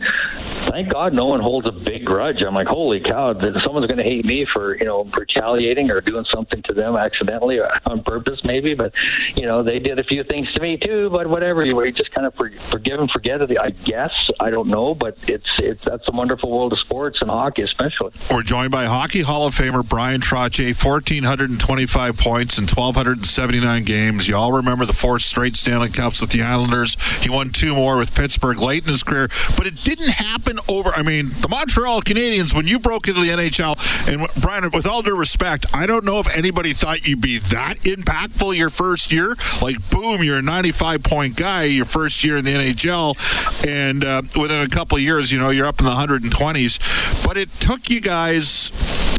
thank 0.67 0.89
God, 0.89 1.13
no 1.13 1.25
one 1.25 1.39
holds 1.39 1.52
a 1.61 1.71
big 1.71 2.05
grudge. 2.05 2.41
I'm 2.41 2.55
like, 2.55 2.67
holy 2.67 2.99
cow, 2.99 3.33
someone's 3.33 3.87
going 3.87 3.97
to 3.97 4.03
hate 4.03 4.25
me 4.25 4.45
for 4.45 4.75
you 4.75 4.85
know 4.85 5.03
retaliating 5.03 5.91
or 5.91 6.01
doing 6.01 6.25
something 6.25 6.61
to 6.63 6.73
them 6.73 6.95
accidentally 6.95 7.59
or 7.59 7.69
on 7.85 8.03
purpose, 8.03 8.43
maybe. 8.43 8.73
But 8.73 8.93
you 9.35 9.45
know, 9.45 9.63
they 9.63 9.79
did 9.79 9.99
a 9.99 10.03
few 10.03 10.23
things 10.23 10.51
to 10.53 10.61
me 10.61 10.77
too. 10.77 11.09
But 11.09 11.27
whatever, 11.27 11.63
you 11.63 11.91
just 11.91 12.11
kind 12.11 12.27
of 12.27 12.33
forgive 12.33 12.99
and 12.99 13.09
forget 13.09 13.41
it. 13.41 13.57
I 13.57 13.69
guess 13.69 14.31
I 14.39 14.49
don't 14.49 14.67
know, 14.67 14.95
but 14.95 15.17
it's 15.27 15.49
it's 15.59 15.83
that's 15.85 16.07
a 16.07 16.11
wonderful 16.11 16.49
world 16.49 16.73
of 16.73 16.79
sports 16.79 17.21
and 17.21 17.29
hockey, 17.29 17.61
especially. 17.61 18.11
We're 18.31 18.43
joined 18.43 18.71
by 18.71 18.85
Hockey 18.85 19.21
Hall 19.21 19.47
of 19.47 19.53
Famer 19.53 19.87
Bryan 19.87 20.21
Trottier, 20.21 20.73
1,425 20.73 22.17
points 22.17 22.57
in 22.57 22.63
1,279 22.67 23.83
games. 23.83 24.27
You 24.27 24.35
all 24.35 24.51
remember 24.51 24.85
the 24.85 24.93
four 24.93 25.19
straight 25.19 25.55
Stanley 25.55 25.89
Cups 25.89 26.21
with 26.21 26.31
the 26.31 26.41
Islanders. 26.41 26.95
He 27.21 27.29
won 27.29 27.49
two 27.49 27.75
more 27.75 27.97
with 27.97 28.15
Pittsburgh 28.15 28.59
late 28.59 28.83
in 28.83 28.89
his 28.89 29.03
career, 29.03 29.29
but 29.57 29.67
it 29.67 29.83
didn't 29.83 30.09
happen 30.09 30.59
over. 30.69 30.89
I 30.89 31.03
mean, 31.03 31.31
the 31.43 31.49
Montreal 31.49 32.01
Canadiens, 32.01 32.55
when 32.55 32.65
you 32.67 32.79
broke 32.79 33.09
into 33.09 33.19
the 33.19 33.27
NHL, 33.27 33.77
and 34.07 34.41
Bryan, 34.41 34.69
with 34.73 34.87
all 34.87 35.01
due 35.01 35.15
respect, 35.15 35.65
I 35.73 35.85
don't 35.85 36.05
know 36.05 36.19
if 36.19 36.35
anybody 36.35 36.71
thought 36.71 37.05
you'd 37.05 37.21
be 37.21 37.37
that 37.37 37.79
impactful 37.79 38.55
your 38.55 38.69
first 38.69 39.11
year. 39.11 39.35
Like, 39.61 39.75
boom, 39.89 40.23
you're 40.23 40.37
a 40.37 40.41
95 40.41 41.03
point 41.03 41.35
guy 41.35 41.63
your 41.63 41.85
first 41.85 42.23
year 42.23 42.37
in 42.37 42.45
the 42.45 42.51
NHL, 42.51 43.67
and 43.67 44.05
uh, 44.05 44.21
within 44.39 44.61
a 44.61 44.69
couple 44.69 44.97
of 44.97 45.03
years, 45.03 45.33
you 45.33 45.39
know, 45.39 45.49
you're 45.49 45.67
up 45.67 45.79
in 45.79 45.85
the 45.85 45.91
120s. 45.91 47.25
But 47.25 47.35
it 47.35 47.51
took 47.59 47.89
you 47.89 47.99
guys 47.99 48.71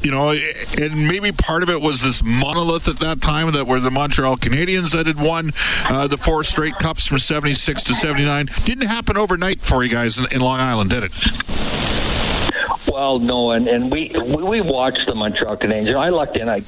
you 0.03 0.11
know, 0.11 0.37
and 0.79 1.09
maybe 1.09 1.33
part 1.33 1.63
of 1.63 1.71
it 1.71 1.81
was 1.81 2.03
this 2.03 2.23
monolith 2.23 2.89
at 2.89 2.97
that 2.97 3.23
time 3.23 3.51
that 3.53 3.67
were 3.67 3.81
the 3.81 3.91
Montreal 3.91 4.37
Canadiens 4.37 4.93
that 4.93 5.07
had 5.07 5.19
won 5.19 5.51
uh, 5.87 6.07
the 6.07 6.19
four 6.19 6.45
straight 6.45 6.75
cups 6.75 7.07
from 7.07 7.19
76 7.19 7.85
to 7.85 7.95
79. 7.95 8.51
Didn't 8.65 8.87
happen 8.87 9.17
overnight 9.17 9.61
for 9.61 9.83
you 9.83 9.89
guys 9.89 10.19
in, 10.19 10.27
in 10.31 10.43
Long 10.43 10.61
Island, 10.61 10.91
did 10.91 11.05
it? 11.05 11.13
Well, 13.05 13.19
no, 13.19 13.51
and, 13.51 13.69
and 13.69 13.91
we, 13.93 14.11
we 14.15 14.43
we 14.43 14.61
watched 14.63 15.07
the 15.07 15.15
Montreal 15.15 15.59
Canadiens. 15.59 15.89
You 15.89 15.93
know, 15.93 16.01
I 16.01 16.09
lucked 16.09 16.39
in. 16.39 16.49
I 16.49 16.61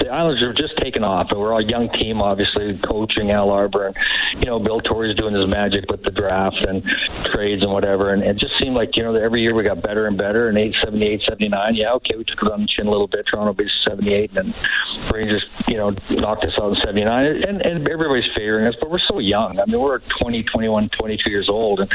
the 0.00 0.08
Islanders 0.08 0.42
are 0.42 0.52
just 0.52 0.76
taken 0.76 1.04
off, 1.04 1.30
and 1.30 1.40
we're 1.40 1.52
a 1.52 1.64
young 1.64 1.88
team, 1.90 2.20
obviously, 2.20 2.76
coaching 2.78 3.30
Al 3.30 3.50
Arbour, 3.50 3.86
and 3.86 3.96
you 4.40 4.46
know, 4.46 4.58
Bill 4.58 4.80
Torrey's 4.80 5.16
doing 5.16 5.34
his 5.34 5.46
magic 5.46 5.90
with 5.90 6.02
the 6.02 6.10
draft 6.10 6.62
and 6.62 6.82
trades 7.24 7.62
and 7.62 7.72
whatever. 7.72 8.12
And 8.12 8.22
it 8.22 8.36
just 8.36 8.58
seemed 8.58 8.74
like 8.74 8.96
you 8.96 9.02
know, 9.02 9.14
every 9.14 9.42
year 9.42 9.54
we 9.54 9.62
got 9.62 9.82
better 9.82 10.06
and 10.06 10.16
better. 10.16 10.48
And 10.48 10.58
eight, 10.58 10.74
seventy 10.82 11.06
eight, 11.06 11.22
seventy 11.22 11.48
nine, 11.48 11.74
yeah, 11.74 11.92
okay, 11.94 12.16
we 12.16 12.24
took 12.24 12.42
it 12.42 12.50
on 12.50 12.62
the 12.62 12.66
chin 12.66 12.86
a 12.86 12.90
little 12.90 13.06
bit. 13.06 13.26
Toronto 13.26 13.52
beat 13.52 13.70
seventy 13.84 14.14
eight, 14.14 14.36
and 14.36 14.52
then 14.52 15.12
Rangers, 15.12 15.44
you 15.68 15.76
know, 15.76 15.94
knocked 16.10 16.44
us 16.44 16.58
out 16.58 16.76
in 16.76 16.82
seventy 16.82 17.04
nine. 17.04 17.26
And 17.26 17.60
and 17.60 17.88
everybody's 17.88 18.30
favoring 18.32 18.66
us, 18.66 18.74
but 18.80 18.90
we're 18.90 18.98
so 18.98 19.18
young. 19.18 19.58
I 19.60 19.66
mean, 19.66 19.80
we're 19.80 19.98
20, 19.98 20.42
21, 20.42 20.88
22 20.88 21.30
years 21.30 21.48
old, 21.48 21.80
and 21.80 21.92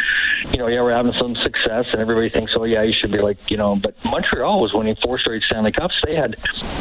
you 0.51 0.57
know, 0.57 0.67
yeah, 0.67 0.81
we're 0.81 0.95
having 0.95 1.13
some 1.13 1.35
success, 1.35 1.85
and 1.91 2.01
everybody 2.01 2.29
thinks, 2.29 2.53
oh 2.55 2.63
yeah, 2.63 2.83
you 2.83 2.93
should 2.93 3.11
be 3.11 3.19
like, 3.19 3.49
you 3.49 3.57
know, 3.57 3.75
but 3.75 3.93
Montreal 4.05 4.61
was 4.61 4.73
winning 4.73 4.95
four 4.95 5.19
straight 5.19 5.43
Stanley 5.43 5.71
Cups. 5.71 5.99
They 6.05 6.15
had, 6.15 6.35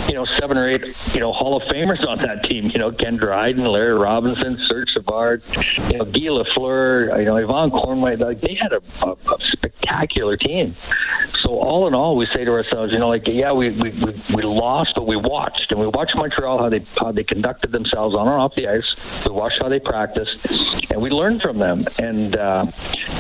you 0.09 0.15
know, 0.15 0.27
seven 0.39 0.59
or 0.59 0.69
eight, 0.69 0.85
you 1.15 1.21
know, 1.21 1.33
Hall 1.33 1.57
of 1.57 1.63
Famers 1.69 2.07
on 2.07 2.19
that 2.19 2.43
team. 2.45 2.71
You 2.71 2.79
know, 2.79 2.91
Ken 2.91 3.17
Dryden, 3.17 3.65
Larry 3.65 3.95
Robinson, 3.95 4.59
Serge 4.59 4.91
Savard, 4.91 5.43
you 5.91 5.99
know, 5.99 6.05
Guy 6.05 6.29
Lafleur, 6.29 7.19
you 7.19 7.25
know, 7.25 7.35
Yvon 7.35 7.71
Cournoyer. 7.71 8.19
Like 8.19 8.41
they 8.41 8.55
had 8.55 8.73
a, 8.73 8.83
a, 9.03 9.13
a 9.13 9.41
spectacular 9.41 10.37
team. 10.37 10.75
So 11.43 11.59
all 11.59 11.87
in 11.87 11.95
all, 11.95 12.17
we 12.17 12.27
say 12.27 12.45
to 12.45 12.51
ourselves, 12.51 12.93
you 12.93 12.99
know, 12.99 13.09
like 13.09 13.27
yeah, 13.29 13.53
we, 13.53 13.71
we 13.71 13.91
we 13.91 14.21
we 14.35 14.43
lost, 14.43 14.95
but 14.95 15.07
we 15.07 15.17
watched 15.17 15.71
and 15.71 15.81
we 15.81 15.87
watched 15.87 16.17
Montreal 16.17 16.59
how 16.59 16.69
they 16.69 16.85
how 16.99 17.13
they 17.13 17.25
conducted 17.25 17.71
themselves 17.73 18.15
on 18.15 18.27
and 18.27 18.37
off 18.37 18.55
the 18.55 18.67
ice. 18.69 18.97
We 19.27 19.33
watched 19.33 19.61
how 19.61 19.69
they 19.69 19.81
practiced, 19.81 20.91
and 20.91 21.01
we 21.01 21.11
learned 21.11 21.43
from 21.43 21.59
them. 21.59 21.87
And 21.99 22.37
uh, 22.37 22.67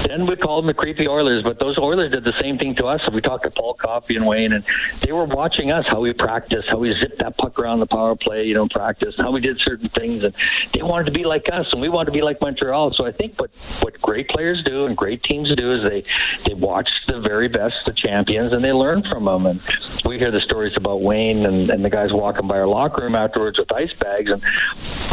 then 0.06 0.26
we 0.26 0.36
called 0.36 0.64
them 0.64 0.68
the 0.68 0.74
creepy 0.74 1.06
Oilers, 1.06 1.42
but 1.42 1.58
those 1.58 1.78
Oilers 1.78 2.12
did 2.12 2.24
the 2.24 2.38
same 2.40 2.58
thing 2.58 2.74
to 2.76 2.86
us. 2.86 3.02
If 3.06 3.14
we 3.14 3.20
talked 3.20 3.44
to 3.44 3.50
Paul 3.50 3.74
Coffey 3.74 4.16
and 4.16 4.26
Wayne, 4.26 4.52
and 4.52 4.64
they 5.00 5.12
were 5.12 5.24
watching 5.24 5.70
us 5.70 5.86
how 5.86 6.00
we 6.00 6.12
practiced, 6.12 6.68
how 6.68 6.78
we 6.78 6.96
zipped 6.98 7.18
that 7.18 7.36
puck 7.36 7.58
around 7.58 7.80
the 7.88 7.94
power 7.94 8.16
play, 8.16 8.44
you 8.44 8.54
know, 8.54 8.68
practice, 8.68 9.14
how 9.16 9.30
we 9.30 9.40
did 9.40 9.60
certain 9.60 9.88
things, 9.88 10.24
and 10.24 10.34
they 10.72 10.82
wanted 10.82 11.06
to 11.06 11.12
be 11.12 11.24
like 11.24 11.48
us, 11.52 11.72
and 11.72 11.80
we 11.80 11.88
wanted 11.88 12.06
to 12.06 12.12
be 12.12 12.22
like 12.22 12.40
Montreal. 12.40 12.92
So 12.94 13.04
I 13.06 13.12
think 13.12 13.38
what 13.38 13.50
what 13.80 14.00
great 14.00 14.28
players 14.28 14.62
do 14.64 14.86
and 14.86 14.96
great 14.96 15.22
teams 15.22 15.54
do 15.54 15.72
is 15.72 15.82
they 15.82 16.04
they 16.46 16.54
watch 16.54 16.90
the 17.06 17.20
very 17.20 17.48
best, 17.48 17.84
the 17.84 17.92
champions, 17.92 18.52
and 18.52 18.64
they 18.64 18.72
learn 18.72 19.02
from 19.02 19.24
them. 19.24 19.46
And 19.46 19.60
we 20.04 20.18
hear 20.18 20.30
the 20.30 20.40
stories 20.40 20.76
about 20.76 21.00
Wayne 21.02 21.46
and, 21.46 21.70
and 21.70 21.84
the 21.84 21.90
guys 21.90 22.12
walking 22.12 22.46
by 22.46 22.58
our 22.58 22.66
locker 22.66 23.02
room 23.02 23.14
afterwards 23.14 23.58
with 23.58 23.70
ice 23.72 23.92
bags, 23.94 24.30
and 24.30 24.42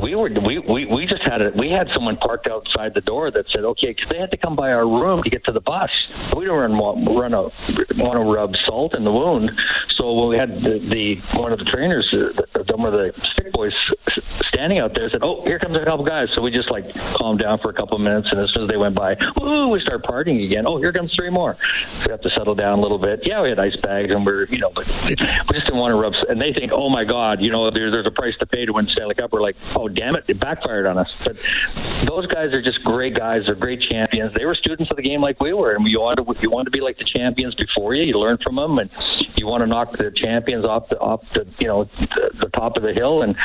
we 0.02 0.16
were 0.16 0.30
we, 0.30 0.60
we, 0.60 0.86
we 0.86 1.06
just 1.06 1.24
had 1.24 1.42
it. 1.42 1.56
We 1.56 1.70
had 1.70 1.90
someone 1.92 2.18
parked 2.18 2.48
outside 2.48 2.94
the 2.94 3.02
door 3.02 3.32
that 3.32 3.48
said, 3.50 3.64
okay, 3.64 3.88
because 3.88 4.10
they 4.10 4.18
had 4.18 4.32
to 4.32 4.38
come 4.38 4.56
by 4.56 4.72
our 4.72 4.88
room 4.88 5.24
to 5.24 5.30
get 5.30 5.44
to 5.46 5.52
the 5.52 5.62
bus. 5.62 5.90
We 6.36 6.46
didn't 6.46 6.74
run 6.74 7.06
run 7.06 7.34
a 7.34 7.42
want 7.42 8.14
to 8.14 8.20
rub 8.20 8.56
salt 8.58 8.96
in 8.96 9.04
the 9.04 9.12
wound, 9.12 9.60
so 9.96 10.14
when 10.14 10.30
we 10.30 10.38
had 10.38 10.60
the, 10.62 10.80
the 10.80 11.16
one 11.38 11.52
of 11.52 11.60
the 11.60 11.66
trainers, 11.66 12.14
uh, 12.14 12.32
one 12.76 12.94
of 12.94 13.00
the 13.00 13.14
stick 13.34 13.52
boys 13.52 13.74
standing 14.48 14.80
out 14.80 14.94
there, 14.94 15.10
said, 15.10 15.24
"Oh, 15.24 15.44
here 15.44 15.60
comes 15.60 15.78
a 15.78 15.86
couple 15.86 16.06
guys." 16.06 16.32
So 16.32 16.42
we 16.42 16.52
just 16.52 16.72
like 16.72 16.94
calmed 17.14 17.40
down 17.40 17.60
for 17.60 17.70
a 17.70 17.74
couple 17.74 17.96
of 17.96 18.02
minutes, 18.02 18.32
and 18.32 18.40
as 18.40 18.52
soon 18.52 18.64
as 18.64 18.70
they 18.70 18.78
went 18.78 18.96
by, 18.96 19.18
woo, 19.40 19.68
we 19.70 19.80
start 19.82 20.04
partying 20.04 20.44
again. 20.44 20.66
Oh, 20.68 20.78
here 20.78 20.94
comes 20.94 21.14
three 21.14 21.30
more. 21.30 21.58
We 22.06 22.12
have 22.12 22.22
to 22.22 22.30
settle 22.30 22.56
down 22.56 22.80
a 22.80 22.82
little 22.82 22.98
bit. 22.98 23.26
Yeah, 23.26 23.42
we 23.42 23.50
had 23.50 23.60
ice 23.60 23.76
bags, 23.76 24.12
and 24.12 24.26
we're 24.26 24.46
you 24.46 24.60
know, 24.60 24.72
but 24.74 24.88
we 25.08 25.16
just 25.16 25.48
didn't 25.48 25.78
want 25.78 25.92
to 25.92 25.96
rub. 25.96 26.14
And 26.30 26.40
they 26.40 26.54
think, 26.54 26.72
"Oh 26.72 26.90
my 26.90 27.04
God, 27.04 27.42
you 27.42 27.50
know, 27.50 27.70
there's 27.70 27.92
there's 27.92 28.08
a 28.08 28.12
price 28.12 28.38
to 28.38 28.46
pay 28.46 28.66
to 28.66 28.74
win 28.74 28.88
Stanley 28.88 29.16
Cup." 29.16 29.32
We're 29.32 29.42
like, 29.42 29.58
"Oh 29.76 29.81
damn 29.88 30.16
it, 30.16 30.26
it 30.28 30.40
backfired 30.40 30.86
on 30.86 30.98
us." 30.98 31.16
But 31.24 31.38
those 32.06 32.28
guys 32.28 32.54
are 32.54 32.62
just 32.62 32.84
great 32.84 33.14
guys. 33.14 33.46
They're 33.46 33.56
great 33.56 33.82
champions. 33.82 34.34
They 34.34 34.46
were 34.46 34.56
students 34.56 34.92
of 34.92 34.98
the 34.98 35.04
game 35.04 35.22
like 35.22 35.40
we 35.40 35.54
were, 35.54 35.74
and 35.74 35.88
you 35.88 36.02
want 36.02 36.18
to 36.18 36.42
you 36.42 36.50
want 36.50 36.66
to 36.66 36.72
be 36.72 36.82
like 36.82 36.98
the 36.98 37.04
champions 37.06 37.56
before 37.56 37.94
you. 37.96 38.04
You 38.04 38.20
learn 38.20 38.38
from 38.38 38.56
them, 38.56 38.80
and 38.80 38.90
you 39.36 39.48
want 39.48 39.62
to 39.62 39.68
knock 39.68 39.92
the 39.92 40.12
champions 40.12 40.66
off 40.66 40.90
the 40.90 41.00
off 41.00 41.30
the 41.32 41.48
you 41.60 41.68
know 41.68 41.86
the, 41.86 42.30
the 42.34 42.50
top 42.50 42.78
of 42.78 42.84
the 42.84 42.94
hill. 42.94 43.22
And 43.22 43.36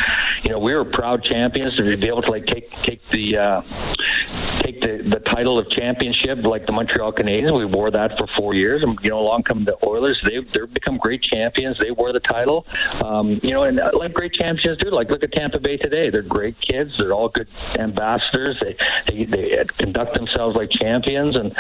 you 0.43 0.51
know 0.51 0.59
we 0.59 0.75
were 0.75 0.85
proud 0.85 1.23
champions 1.23 1.77
to 1.77 1.97
be 1.97 2.09
able 2.09 2.23
to 2.23 2.31
like 2.31 2.47
take 2.47 2.71
take 2.71 3.07
the 3.09 3.37
uh, 3.37 3.63
take 4.67 4.81
the, 4.81 5.09
the 5.09 5.21
title 5.21 5.59
of 5.59 5.69
championship 5.71 6.43
like 6.45 6.67
the 6.67 6.73
Montreal 6.73 7.13
Canadiens. 7.13 7.57
We 7.57 7.65
wore 7.65 7.91
that 7.91 8.19
for 8.19 8.27
four 8.27 8.55
years, 8.55 8.83
and 8.83 8.99
you 9.03 9.11
know, 9.11 9.19
along 9.21 9.45
come 9.45 9.65
the 9.65 9.77
Oilers. 9.87 10.21
They've 10.23 10.51
they've 10.51 10.73
become 10.73 10.97
great 10.99 11.23
champions. 11.23 11.79
They 11.79 11.91
wore 11.91 12.13
the 12.13 12.21
title, 12.21 12.67
um, 13.05 13.41
you 13.43 13.51
know, 13.51 13.65
and 13.65 13.81
uh, 13.81 13.91
like 13.95 14.13
great 14.13 14.33
champions 14.33 14.79
do. 14.79 14.91
Like 14.91 15.11
look 15.11 15.23
at 15.23 15.33
Tampa 15.33 15.59
Bay 15.59 15.77
today. 15.77 16.11
They're 16.11 16.23
great 16.23 16.61
kids. 16.61 16.99
They're 16.99 17.13
all 17.13 17.29
good 17.29 17.49
ambassadors. 17.79 18.61
They 18.61 18.77
they, 19.07 19.25
they 19.25 19.65
conduct 19.77 20.15
themselves 20.15 20.57
like 20.57 20.71
champions, 20.71 21.37
and 21.37 21.53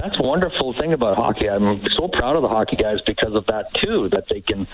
that's 0.00 0.18
a 0.18 0.22
wonderful 0.22 0.72
thing 0.72 0.92
about 0.92 1.16
hockey. 1.16 1.48
I'm 1.48 1.80
so 1.90 2.08
proud 2.08 2.36
of 2.36 2.42
the 2.42 2.48
hockey 2.48 2.76
guys 2.76 3.00
because 3.02 3.34
of 3.34 3.46
that 3.46 3.72
too. 3.74 4.08
That 4.08 4.28
they 4.28 4.40
can, 4.40 4.66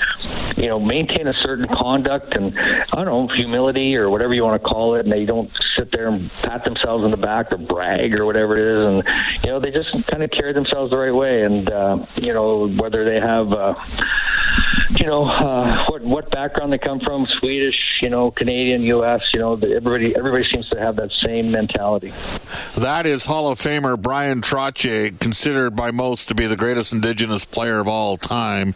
you 0.57 0.67
know, 0.67 0.81
maintain 0.81 1.27
a 1.27 1.35
certain 1.35 1.67
conduct 1.67 2.35
and 2.35 2.59
I 2.59 2.85
don't 2.95 3.07
know 3.07 3.29
humility 3.29 3.97
or 3.97 4.11
whatever 4.11 4.35
you 4.35 4.45
want 4.45 4.61
to 4.61 4.69
call 4.69 4.95
it, 4.95 5.01
and 5.01 5.13
they 5.13 5.25
don't 5.25 5.51
sit 5.77 5.91
there 5.91 6.09
and 6.09 6.31
pat 6.43 6.65
themselves 6.65 7.05
in 7.05 7.11
the 7.11 7.17
back 7.17 7.53
brag 7.67 8.15
or 8.15 8.25
whatever 8.25 8.55
it 8.55 8.61
is, 8.61 8.87
and 9.07 9.43
you 9.45 9.51
know 9.51 9.61
they 9.61 9.71
just 9.71 9.91
kind 10.07 10.23
of 10.23 10.31
carry 10.31 10.53
themselves 10.53 10.91
the 10.91 10.97
right 10.97 11.15
way, 11.15 11.43
and 11.43 11.71
uh, 11.71 12.05
you 12.17 12.33
know 12.33 12.69
whether 12.69 13.05
they 13.05 13.21
have. 13.21 13.53
Uh, 13.53 13.75
you 14.99 15.07
know 15.07 15.25
uh, 15.27 15.85
what 15.87 16.03
what 16.03 16.31
background 16.31 16.73
they 16.73 16.79
come 16.79 17.01
from 17.01 17.27
Swedish 17.27 17.99
you 18.01 18.11
know 18.11 18.31
Canadian 18.31 18.83
U.S. 18.83 19.23
you 19.33 19.41
know 19.41 19.55
everybody 19.55 20.15
everybody 20.17 20.45
seems 20.51 20.69
to 20.71 20.79
have 20.79 20.97
that 20.97 21.13
same 21.13 21.51
mentality. 21.51 22.13
That 22.77 23.07
is 23.07 23.27
Hall 23.27 23.51
of 23.51 23.59
Famer 23.59 24.01
Bryan 24.01 24.41
Trottier, 24.41 25.19
considered 25.21 25.77
by 25.77 25.91
most 25.91 26.29
to 26.29 26.35
be 26.35 26.47
the 26.47 26.57
greatest 26.57 26.93
Indigenous 26.93 27.45
player 27.45 27.79
of 27.79 27.89
all 27.89 28.17
time. 28.17 28.75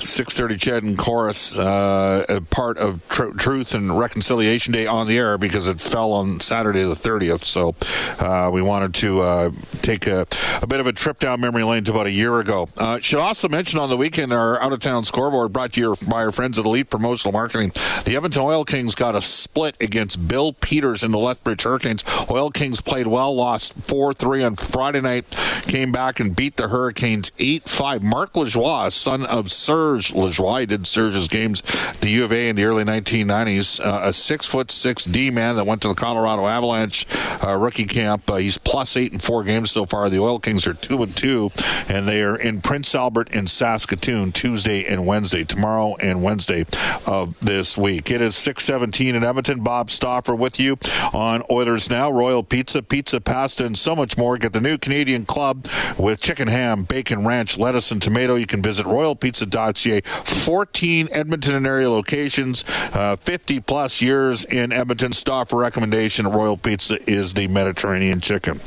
6:30 0.00 0.58
CHED 0.58 0.82
and 0.82 0.98
Corus 0.98 1.56
uh, 1.56 2.40
part 2.50 2.78
of 2.78 3.06
Tr- 3.08 3.32
Truth 3.36 3.74
and 3.74 3.96
Reconciliation 3.98 4.72
Day 4.72 4.86
on 4.86 5.06
the 5.06 5.18
air 5.18 5.36
because 5.38 5.68
it 5.68 5.80
fell 5.80 6.12
on 6.12 6.40
Saturday 6.40 6.82
the 6.82 6.94
30th. 6.94 7.44
So 7.44 7.74
uh, 8.18 8.50
we 8.50 8.62
wanted 8.62 8.94
to 8.94 9.20
uh, 9.20 9.50
take 9.82 10.06
a, 10.06 10.26
a, 10.62 10.66
bit 10.66 10.80
of 10.80 10.86
a 10.86 10.92
trip 10.92 11.18
down 11.18 11.40
memory 11.40 11.64
lane 11.64 11.84
to 11.84 11.92
about 11.92 12.06
a 12.06 12.10
year 12.10 12.40
ago. 12.40 12.66
Uh, 12.78 12.98
should 13.00 13.18
also 13.18 13.48
mention 13.48 13.78
on 13.78 13.90
the 13.90 13.96
weekend 13.96 14.32
our 14.32 14.60
out 14.60 14.72
of 14.72 14.80
town 14.80 15.04
scoreboard 15.04 15.49
brought 15.52 15.72
to 15.72 15.80
you 15.80 15.96
by 16.08 16.24
our 16.24 16.32
friends 16.32 16.58
at 16.58 16.64
Elite 16.64 16.90
Promotional 16.90 17.32
Marketing. 17.32 17.70
The 18.04 18.16
Edmonton 18.16 18.42
Oil 18.42 18.64
Kings 18.64 18.94
got 18.94 19.14
a 19.14 19.22
split 19.22 19.76
against 19.80 20.28
Bill 20.28 20.52
Peters 20.52 21.02
in 21.02 21.12
the 21.12 21.18
Lethbridge 21.18 21.62
Hurricanes. 21.62 22.04
Oil 22.30 22.50
Kings 22.50 22.80
played 22.80 23.06
well, 23.06 23.34
lost 23.34 23.74
4 23.74 24.14
3 24.14 24.44
on 24.44 24.56
Friday 24.56 25.00
night, 25.00 25.24
came 25.62 25.92
back 25.92 26.20
and 26.20 26.34
beat 26.34 26.56
the 26.56 26.68
Hurricanes 26.68 27.30
8 27.38 27.68
5. 27.68 28.02
Mark 28.02 28.32
Lajoie, 28.34 28.90
son 28.90 29.26
of 29.26 29.50
Serge 29.50 30.12
Lajoie, 30.12 30.66
did 30.66 30.86
Serge's 30.86 31.28
games 31.28 31.62
the 32.00 32.10
U 32.10 32.24
of 32.24 32.32
A 32.32 32.48
in 32.48 32.56
the 32.56 32.64
early 32.64 32.84
1990s. 32.84 33.80
Uh, 33.80 34.00
a 34.04 34.12
six 34.12 34.46
foot 34.46 34.70
six 34.70 35.04
D 35.04 35.30
man 35.30 35.56
that 35.56 35.66
went 35.66 35.82
to 35.82 35.88
the 35.88 35.94
Colorado 35.94 36.46
Avalanche 36.46 37.06
uh, 37.44 37.56
rookie 37.56 37.84
camp. 37.84 38.28
Uh, 38.30 38.36
he's 38.36 38.58
plus 38.58 38.96
eight 38.96 39.12
in 39.12 39.18
four 39.18 39.44
games 39.44 39.70
so 39.70 39.84
far. 39.86 40.08
The 40.08 40.20
Oil 40.20 40.38
Kings 40.38 40.66
are 40.66 40.74
two 40.74 41.02
and 41.02 41.16
two, 41.16 41.50
and 41.88 42.06
they 42.06 42.22
are 42.22 42.36
in 42.36 42.60
Prince 42.60 42.94
Albert 42.94 43.32
in 43.34 43.46
Saskatoon 43.46 44.32
Tuesday 44.32 44.84
and 44.84 45.06
Wednesday, 45.06 45.39
tomorrow 45.44 45.96
and 46.02 46.22
Wednesday 46.22 46.64
of 47.06 47.38
this 47.40 47.76
week. 47.76 48.10
It 48.10 48.20
is 48.20 48.36
617 48.36 49.14
in 49.14 49.24
Edmonton. 49.24 49.62
Bob 49.62 49.90
Stauffer 49.90 50.34
with 50.34 50.60
you 50.60 50.76
on 51.12 51.42
Oilers 51.50 51.90
Now. 51.90 52.10
Royal 52.10 52.42
Pizza, 52.42 52.82
pizza, 52.82 53.20
pasta, 53.20 53.64
and 53.66 53.76
so 53.76 53.94
much 53.94 54.16
more. 54.16 54.38
Get 54.38 54.52
the 54.52 54.60
new 54.60 54.78
Canadian 54.78 55.24
club 55.24 55.66
with 55.98 56.20
chicken, 56.20 56.48
ham, 56.48 56.82
bacon, 56.82 57.26
ranch, 57.26 57.58
lettuce, 57.58 57.90
and 57.90 58.00
tomato. 58.00 58.34
You 58.34 58.46
can 58.46 58.62
visit 58.62 58.86
royalpizza.ca. 58.86 60.00
14 60.00 61.08
Edmonton 61.12 61.54
and 61.54 61.66
area 61.66 61.90
locations, 61.90 62.64
uh, 62.94 63.16
50 63.16 63.60
plus 63.60 64.02
years 64.02 64.44
in 64.44 64.72
Edmonton. 64.72 65.12
Stauffer 65.12 65.56
recommendation 65.56 66.26
Royal 66.26 66.56
Pizza 66.56 66.98
is 67.10 67.34
the 67.34 67.48
Mediterranean 67.48 68.20
chicken. 68.20 68.60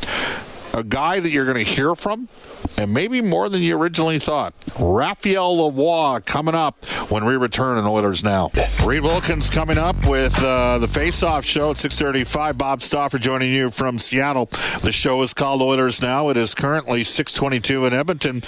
A 0.73 0.83
guy 0.83 1.19
that 1.19 1.29
you're 1.29 1.45
going 1.45 1.63
to 1.63 1.69
hear 1.69 1.95
from 1.95 2.27
and 2.77 2.93
maybe 2.93 3.21
more 3.21 3.49
than 3.49 3.61
you 3.61 3.77
originally 3.77 4.19
thought. 4.19 4.53
Raphael 4.79 5.55
Lavoie 5.55 6.25
coming 6.25 6.55
up 6.55 6.83
when 7.09 7.25
we 7.25 7.35
return 7.35 7.77
in 7.77 7.85
Oilers 7.85 8.23
Now. 8.23 8.49
Reid 8.85 9.03
Wilkins 9.03 9.49
coming 9.49 9.77
up 9.77 9.95
with 10.07 10.41
uh, 10.43 10.79
the 10.79 10.87
Face 10.87 11.23
Off 11.23 11.45
Show 11.45 11.71
at 11.71 11.77
635. 11.77 12.57
Bob 12.57 12.81
Stauffer 12.81 13.17
joining 13.17 13.53
you 13.53 13.69
from 13.69 13.99
Seattle. 13.99 14.47
The 14.81 14.91
show 14.91 15.21
is 15.21 15.33
called 15.33 15.61
Oilers 15.61 16.01
Now. 16.01 16.29
It 16.29 16.37
is 16.37 16.53
currently 16.53 17.03
622 17.03 17.85
in 17.85 17.93
Edmonton. 17.93 18.41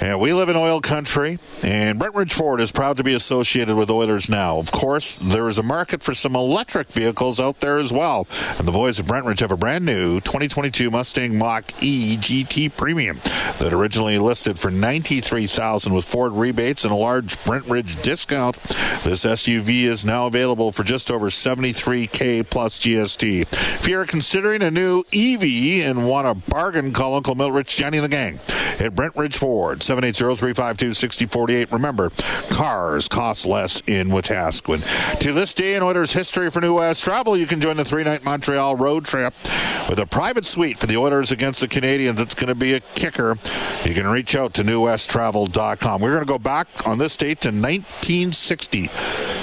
And 0.00 0.20
we 0.20 0.32
live 0.32 0.48
in 0.48 0.56
oil 0.56 0.80
country. 0.80 1.38
And 1.62 2.00
Brentridge 2.00 2.32
Ford 2.32 2.60
is 2.60 2.72
proud 2.72 2.96
to 2.96 3.04
be 3.04 3.14
associated 3.14 3.76
with 3.76 3.90
Oilers 3.90 4.30
Now. 4.30 4.58
Of 4.58 4.72
course, 4.72 5.18
there 5.18 5.48
is 5.48 5.58
a 5.58 5.62
market 5.62 6.02
for 6.02 6.14
some 6.14 6.34
electric 6.34 6.88
vehicles 6.88 7.40
out 7.40 7.60
there 7.60 7.78
as 7.78 7.92
well. 7.92 8.26
And 8.58 8.66
the 8.66 8.72
boys 8.72 8.98
at 9.00 9.06
Brentridge 9.06 9.40
have 9.40 9.50
a 9.50 9.56
brand 9.56 9.84
new 9.84 10.20
2022 10.20 10.90
Mustang 10.90 11.38
Mach 11.38 11.64
E 11.82 12.16
GT 12.16 12.76
Premium 12.76 13.18
that 13.58 13.72
originally 13.72 14.18
listed 14.18 14.58
for 14.58 14.70
93000 14.70 15.92
with 15.92 16.04
Ford 16.04 16.32
rebates 16.32 16.84
and 16.84 16.92
a 16.92 16.96
large 16.96 17.36
Brentridge 17.38 18.02
discount. 18.02 18.56
This 19.04 19.24
SUV 19.24 19.82
is 19.82 20.04
now 20.04 20.26
available 20.26 20.72
for 20.72 20.84
just 20.84 21.10
over 21.10 21.26
73k 21.26 22.48
plus 22.48 22.78
GST. 22.78 23.42
If 23.42 23.88
you're 23.88 24.06
considering 24.06 24.62
a 24.62 24.70
new 24.70 25.04
EV 25.12 25.86
and 25.88 26.06
want 26.08 26.26
a 26.26 26.34
bargain, 26.50 26.92
call 26.92 27.14
Uncle 27.14 27.34
Milrich, 27.34 27.76
Johnny 27.76 27.98
and 27.98 28.04
the 28.04 28.10
gang 28.10 28.38
at 28.78 28.94
Brentridge 28.94 29.36
Ford, 29.36 29.80
780-352-6048. 29.80 31.72
Remember, 31.72 32.10
cars 32.50 33.08
cost 33.08 33.46
less 33.46 33.82
in 33.86 34.08
Wetaskiwin. 34.08 35.18
To 35.20 35.32
this 35.32 35.54
day 35.54 35.74
in 35.74 35.82
Oilers 35.82 36.12
history 36.12 36.50
for 36.50 36.60
New 36.60 36.76
West 36.76 37.04
Travel, 37.04 37.36
you 37.36 37.46
can 37.46 37.60
join 37.60 37.76
the 37.76 37.84
three-night 37.84 38.24
Montreal 38.24 38.76
road 38.76 39.04
trip 39.04 39.32
with 39.88 39.98
a 39.98 40.06
private 40.06 40.44
suite 40.44 40.78
for 40.78 40.86
the 40.86 40.96
Oilers 40.96 41.30
against 41.30 41.60
the 41.60 41.68
Canadiens. 41.68 42.20
It's 42.20 42.34
going 42.34 42.48
to 42.48 42.54
be 42.54 42.74
a 42.74 42.80
kicker. 42.80 43.36
You 43.84 43.94
can 43.94 44.06
reach 44.06 44.36
out 44.36 44.54
to 44.54 44.62
newwesttravel.com. 44.62 46.00
We're 46.00 46.12
going 46.12 46.26
to 46.26 46.26
go 46.26 46.38
back 46.38 46.86
on 46.86 46.98
this 46.98 47.16
date 47.16 47.40
to 47.42 47.48
1960. 47.48 48.90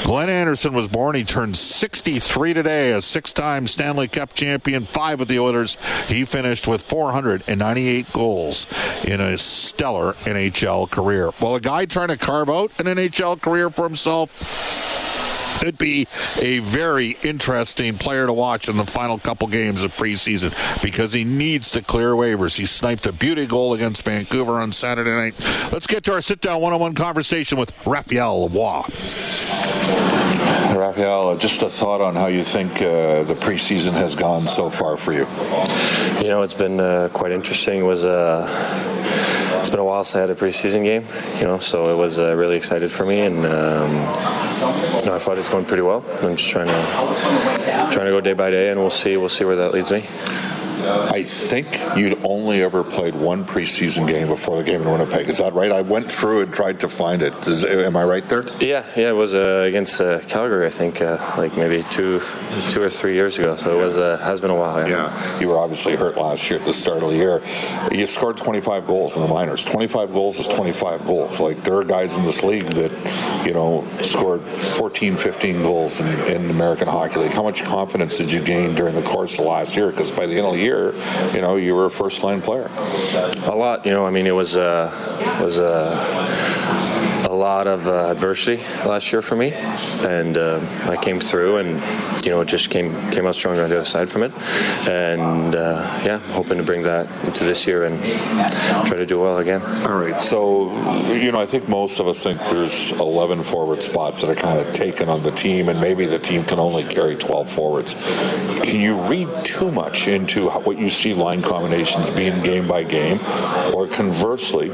Glenn 0.06 0.30
Anderson 0.30 0.74
was 0.74 0.88
born. 0.88 1.16
He 1.16 1.24
turned 1.24 1.58
63 1.58 2.54
today, 2.54 2.92
a 2.92 3.02
six-time 3.02 3.66
Stanley 3.68 4.08
Cup 4.08 4.34
champion, 4.34 4.86
five 4.86 5.20
with 5.20 5.28
the 5.28 5.40
Oilers. 5.40 5.78
He 6.08 6.26
finished 6.26 6.68
with 6.68 6.84
498 6.84 8.14
goals 8.14 8.68
in 9.04 9.15
a 9.20 9.38
stellar 9.38 10.14
NHL 10.24 10.90
career. 10.90 11.32
Well, 11.42 11.56
a 11.56 11.62
guy 11.62 11.86
trying 11.86 12.10
to 12.10 12.18
carve 12.18 12.50
out 12.50 12.80
an 12.80 12.86
NHL 12.86 13.42
career 13.42 13.70
for 13.70 13.84
himself 13.84 14.32
could 15.60 15.78
be 15.78 16.08
a 16.42 16.60
very 16.60 17.18
interesting 17.24 17.98
player 17.98 18.26
to 18.26 18.34
watch 18.34 18.70
in 18.70 18.78
the 18.78 18.86
final 18.86 19.18
couple 19.18 19.48
games 19.48 19.84
of 19.84 19.96
preseason 19.96 20.52
because 20.84 21.14
he 21.14 21.24
needs 21.24 21.72
to 21.72 21.82
clear 21.82 22.10
waivers. 22.10 22.58
He 22.58 22.66
sniped 22.66 23.06
a 23.06 23.14
beauty 23.14 23.46
goal 23.46 23.74
against 23.74 24.06
Vancouver 24.06 24.54
on 24.54 24.72
Saturday 24.72 25.12
night. 25.12 25.40
Let's 25.72 25.88
get 25.88 26.04
to 26.06 26.14
our 26.14 26.22
sit 26.22 26.42
down 26.42 26.62
one 26.62 26.74
on 26.74 26.80
one 26.80 26.94
conversation 26.94 27.58
with 27.58 27.74
Raphael 27.86 28.50
Lavoie. 28.50 28.86
Raphael, 30.78 31.38
just 31.38 31.62
a 31.62 31.70
thought 31.70 32.02
on 32.02 32.16
how 32.16 32.28
you 32.28 32.44
think 32.44 32.74
uh, 32.82 33.24
the 33.24 33.36
preseason 33.36 33.94
has 33.94 34.16
gone 34.16 34.46
so 34.48 34.70
far 34.70 34.98
for 34.98 35.14
you. 35.14 35.26
You 36.22 36.30
know, 36.30 36.44
it's 36.44 36.54
been 36.54 36.80
uh, 36.80 37.10
quite 37.14 37.32
interesting. 37.32 37.80
It 37.80 37.84
was 37.84 38.06
a. 38.06 38.12
Uh 38.12 38.85
it's 39.66 39.72
been 39.72 39.80
a 39.80 39.84
while 39.84 40.04
since 40.04 40.16
I 40.18 40.20
had 40.20 40.30
a 40.30 40.36
preseason 40.36 40.84
game, 40.84 41.04
you 41.40 41.46
know, 41.46 41.58
so 41.58 41.92
it 41.92 41.98
was 41.98 42.20
uh, 42.20 42.36
really 42.36 42.56
excited 42.56 42.92
for 42.92 43.04
me, 43.04 43.22
and 43.22 43.38
um, 43.48 43.94
you 45.00 45.06
know, 45.08 45.16
I 45.16 45.18
thought 45.18 45.40
it's 45.40 45.50
going 45.50 45.66
pretty 45.66 45.82
well. 45.82 46.06
I'm 46.22 46.36
just 46.36 46.52
trying 46.52 46.68
to 46.68 47.90
trying 47.92 48.06
to 48.06 48.12
go 48.12 48.22
day 48.22 48.34
by 48.34 48.52
day, 48.52 48.70
and 48.70 48.80
we'll 48.80 48.92
see 48.92 49.18
we'll 49.18 49.28
see 49.28 49.44
where 49.44 49.56
that 49.56 49.74
leads 49.74 49.92
me. 49.92 50.06
I 50.86 51.24
think 51.24 51.68
you'd 51.98 52.20
only 52.24 52.62
ever 52.62 52.84
played 52.84 53.16
one 53.16 53.46
preseason 53.46 54.08
game 54.08 54.28
before 54.28 54.58
the 54.58 54.64
game 54.64 54.82
in 54.82 54.90
Winnipeg. 54.92 55.28
Is 55.30 55.38
that 55.40 55.54
right? 55.54 55.72
I 55.72 55.82
went 55.82 56.12
through 56.12 56.42
and 56.42 56.54
tried 56.54 56.80
to 56.82 56.90
find 56.90 57.22
it. 57.22 57.48
Is, 57.48 57.64
am 57.64 57.96
I 57.96 58.04
right 58.04 58.28
there? 58.30 58.42
Yeah, 58.60 58.86
yeah. 58.96 59.10
It 59.10 59.16
was 59.16 59.36
uh, 59.36 59.66
against 59.68 60.00
uh, 60.00 60.20
Calgary, 60.22 60.66
I 60.68 60.70
think, 60.70 61.02
uh, 61.02 61.18
like 61.38 61.56
maybe 61.58 61.82
two, 61.84 62.22
two 62.70 62.82
or 62.82 62.90
three 62.90 63.14
years 63.14 63.40
ago. 63.40 63.56
So 63.56 63.80
it 63.80 63.84
was 63.84 64.00
uh, 64.00 64.18
has 64.18 64.42
been 64.42 64.52
a 64.52 64.56
while. 64.56 64.88
Yeah. 64.88 65.12
yeah. 65.12 65.40
You 65.40 65.50
were 65.50 65.58
obviously 65.58 65.96
hurt 65.96 66.18
last 66.18 66.50
year 66.50 66.60
at 66.60 66.66
the 66.66 66.74
start 66.74 67.04
of 67.04 67.12
the 67.12 67.18
year. 67.18 67.42
You 67.92 68.08
scored 68.08 68.38
25 68.38 68.86
goals 68.86 69.16
in 69.16 69.22
the 69.22 69.28
minors. 69.28 69.66
25 69.66 70.12
goals 70.12 70.40
is 70.40 70.48
25 70.48 71.06
goals. 71.06 71.40
Like 71.40 71.64
there 71.64 71.76
are 71.76 71.84
guys 71.84 72.18
in 72.18 72.24
this 72.24 72.44
league 72.44 72.66
that, 72.66 73.46
you 73.46 73.54
know, 73.54 73.88
scored 74.02 74.42
14, 74.42 75.18
15 75.18 75.62
goals 75.62 76.00
in, 76.00 76.08
in 76.28 76.44
the 76.48 76.52
American 76.52 76.88
Hockey 76.88 77.20
League. 77.22 77.32
How 77.32 77.44
much 77.44 77.64
confidence 77.64 78.18
did 78.18 78.32
you 78.32 78.44
gain 78.44 78.76
during 78.76 78.96
the 78.96 79.04
course 79.04 79.40
of 79.40 79.46
last 79.46 79.76
year? 79.76 79.90
Because 79.90 80.12
by 80.12 80.26
the 80.26 80.36
end 80.36 80.46
of 80.46 80.54
the 80.54 80.60
year 80.60 80.75
you 81.34 81.42
know, 81.42 81.56
you 81.56 81.76
were 81.76 81.86
a 81.86 81.92
first 81.92 82.24
line 82.24 82.42
player. 82.42 82.70
A 83.46 83.56
lot, 83.56 83.86
you 83.86 83.92
know. 83.92 84.06
I 84.06 84.12
mean, 84.12 84.28
it 84.28 84.36
was 84.36 84.56
uh, 84.58 84.90
was 85.42 85.60
uh, 85.60 85.94
a 87.30 87.34
lot 87.34 87.68
of 87.68 87.88
uh, 87.88 88.12
adversity 88.12 88.62
last 88.88 89.12
year 89.12 89.22
for 89.22 89.36
me, 89.36 89.52
and 89.54 90.38
uh, 90.38 90.60
I 90.84 90.96
came 90.96 91.20
through, 91.20 91.58
and 91.58 92.24
you 92.24 92.32
know, 92.32 92.44
just 92.44 92.70
came 92.70 92.94
came 93.12 93.26
out 93.26 93.36
stronger 93.36 93.64
on 93.64 93.70
the 93.70 93.76
other 93.76 93.86
side 93.86 94.10
from 94.10 94.24
it, 94.24 94.32
and 94.88 95.56
uh, 95.56 96.02
yeah, 96.06 96.20
hoping 96.34 96.58
to 96.58 96.64
bring 96.64 96.84
that 96.84 97.08
into 97.26 97.44
this 97.44 97.66
year 97.66 97.86
and 97.86 98.00
try 98.88 98.98
to 98.98 99.06
do 99.06 99.20
well 99.20 99.40
again. 99.40 99.62
All 99.88 99.98
right, 99.98 100.20
so 100.22 100.72
you 101.14 101.32
know, 101.32 101.40
I 101.40 101.46
think 101.46 101.68
most 101.68 102.00
of 102.00 102.08
us 102.08 102.24
think 102.24 102.40
there's 102.42 102.92
11 102.92 103.44
forward 103.44 103.82
spots 103.82 104.22
that 104.22 104.30
are 104.30 104.36
kind 104.36 104.60
of 104.60 104.72
taken 104.74 105.10
on 105.10 105.24
the 105.24 105.32
team, 105.32 105.70
and 105.70 105.82
maybe 105.82 106.06
the 106.06 106.20
team 106.20 106.44
can 106.44 106.60
only 106.60 106.84
carry 106.84 107.16
12 107.16 107.50
forwards. 107.50 107.94
Can 108.64 108.82
you 108.82 108.96
read 109.08 109.28
too 109.44 109.72
much 109.72 110.08
into 110.08 110.50
what 110.50 110.78
you 110.78 110.90
see 110.90 111.14
line 111.14 111.42
combinations 111.42 112.10
being 112.10 112.40
game 112.44 112.68
by 112.68 112.84
game, 112.84 113.20
or 113.74 113.88
conversely, 113.88 114.70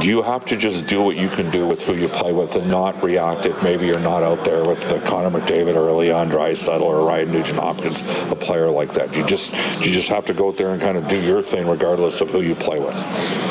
do 0.00 0.08
you 0.08 0.22
have 0.22 0.44
to 0.46 0.56
just 0.56 0.88
do 0.88 1.02
what 1.02 1.16
you 1.16 1.28
can 1.28 1.50
do 1.50 1.61
with 1.66 1.82
who 1.84 1.94
you 1.94 2.08
play 2.08 2.32
with 2.32 2.56
and 2.56 2.70
not 2.70 3.02
reactive. 3.02 3.62
maybe 3.62 3.86
you're 3.86 4.00
not 4.00 4.22
out 4.22 4.44
there 4.44 4.62
with 4.64 4.88
the 4.88 4.98
Connor 5.00 5.30
McDavid 5.30 5.76
or 5.76 5.90
Leon 5.92 6.30
Draisaitl 6.30 6.80
or 6.80 7.06
Ryan 7.06 7.32
Nugent 7.32 7.58
Hopkins, 7.58 8.02
a 8.30 8.36
player 8.36 8.70
like 8.70 8.92
that. 8.94 9.14
You 9.16 9.24
just 9.24 9.52
you 9.84 9.90
just 9.90 10.08
have 10.08 10.26
to 10.26 10.34
go 10.34 10.48
out 10.48 10.56
there 10.56 10.70
and 10.70 10.80
kind 10.80 10.96
of 10.96 11.08
do 11.08 11.20
your 11.20 11.42
thing 11.42 11.66
regardless 11.66 12.20
of 12.20 12.30
who 12.30 12.40
you 12.40 12.54
play 12.54 12.78
with. 12.78 12.96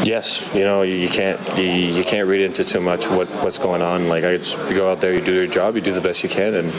Yes, 0.06 0.48
you 0.54 0.64
know 0.64 0.82
you 0.82 1.10
can't 1.10 1.40
you, 1.58 1.64
you 1.64 2.04
can't 2.04 2.28
read 2.28 2.42
into 2.42 2.64
too 2.64 2.82
much 2.82 3.08
what, 3.10 3.30
what's 3.44 3.58
going 3.58 3.82
on. 3.82 4.08
Like 4.08 4.24
I 4.24 4.38
just, 4.38 4.58
you 4.70 4.76
go 4.76 4.92
out 4.92 5.02
there, 5.02 5.14
you 5.14 5.22
do 5.22 5.34
your 5.34 5.48
job, 5.48 5.76
you 5.76 5.82
do 5.82 5.94
the 5.94 6.02
best 6.02 6.24
you 6.24 6.30
can, 6.30 6.56
and 6.56 6.72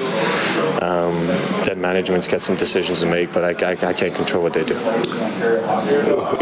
um, 0.82 1.26
then 1.64 1.80
management's 1.80 2.26
got 2.26 2.40
some 2.40 2.56
decisions 2.56 3.00
to 3.00 3.06
make, 3.06 3.32
but 3.32 3.44
I, 3.44 3.70
I, 3.70 3.72
I 3.72 3.92
can't 3.92 4.14
control 4.14 4.42
what 4.42 4.52
they 4.52 4.64
do. 4.64 4.76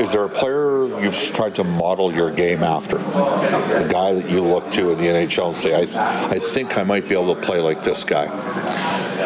Is 0.01 0.13
there 0.13 0.25
a 0.25 0.29
player 0.29 0.87
you've 1.01 1.17
tried 1.35 1.55
to 1.57 1.65
model 1.65 2.13
your 2.13 2.31
game 2.31 2.63
after? 2.63 2.97
A 2.99 3.89
guy 3.91 4.15
that 4.15 4.29
you 4.29 4.43
look 4.43 4.70
to 4.73 4.91
in 4.91 4.99
the 4.99 5.05
NHL 5.05 5.49
and 5.49 5.57
say, 5.57 5.75
I, 5.75 6.29
I 6.31 6.39
think 6.39 6.79
I 6.79 6.83
might 6.83 7.09
be 7.09 7.15
able 7.15 7.35
to 7.35 7.41
play 7.41 7.61
like 7.61 7.83
this 7.83 8.05
guy? 8.05 8.27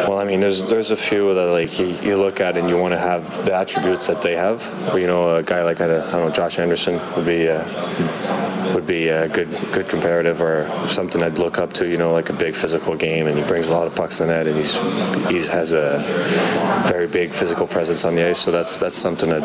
Well, 0.07 0.19
I 0.19 0.25
mean, 0.25 0.41
there's 0.41 0.63
there's 0.65 0.91
a 0.91 0.97
few 0.97 1.33
that 1.33 1.45
like 1.51 1.79
you, 1.79 1.87
you 1.87 2.17
look 2.17 2.41
at 2.41 2.57
and 2.57 2.69
you 2.69 2.77
want 2.77 2.93
to 2.93 2.99
have 2.99 3.45
the 3.45 3.53
attributes 3.55 4.07
that 4.07 4.21
they 4.21 4.35
have. 4.35 4.61
You 4.93 5.07
know, 5.07 5.37
a 5.37 5.43
guy 5.43 5.63
like 5.63 5.81
I 5.81 5.87
don't 5.87 6.11
know 6.11 6.29
Josh 6.29 6.59
Anderson 6.59 6.99
would 7.15 7.25
be. 7.25 7.47
Uh, 7.47 7.63
would 8.75 8.85
be 8.85 9.07
a 9.07 9.29
good 9.29 9.49
good 9.71 9.87
comparative 9.87 10.41
or 10.41 10.67
something 10.87 11.23
I'd 11.23 11.39
look 11.39 11.57
up 11.57 11.71
to. 11.73 11.87
You 11.87 11.97
know, 11.97 12.11
like 12.11 12.29
a 12.29 12.33
big 12.33 12.55
physical 12.55 12.95
game, 12.95 13.25
and 13.25 13.37
he 13.37 13.43
brings 13.45 13.69
a 13.69 13.73
lot 13.73 13.87
of 13.87 13.95
pucks 13.95 14.19
in 14.19 14.27
net, 14.27 14.47
and 14.47 14.57
he's 14.57 14.77
he's 15.29 15.47
has 15.47 15.73
a 15.73 15.99
very 16.89 17.07
big 17.07 17.33
physical 17.33 17.65
presence 17.65 18.03
on 18.03 18.15
the 18.15 18.27
ice. 18.27 18.39
So 18.39 18.51
that's 18.51 18.77
that's 18.77 18.95
something 18.95 19.29
that 19.29 19.43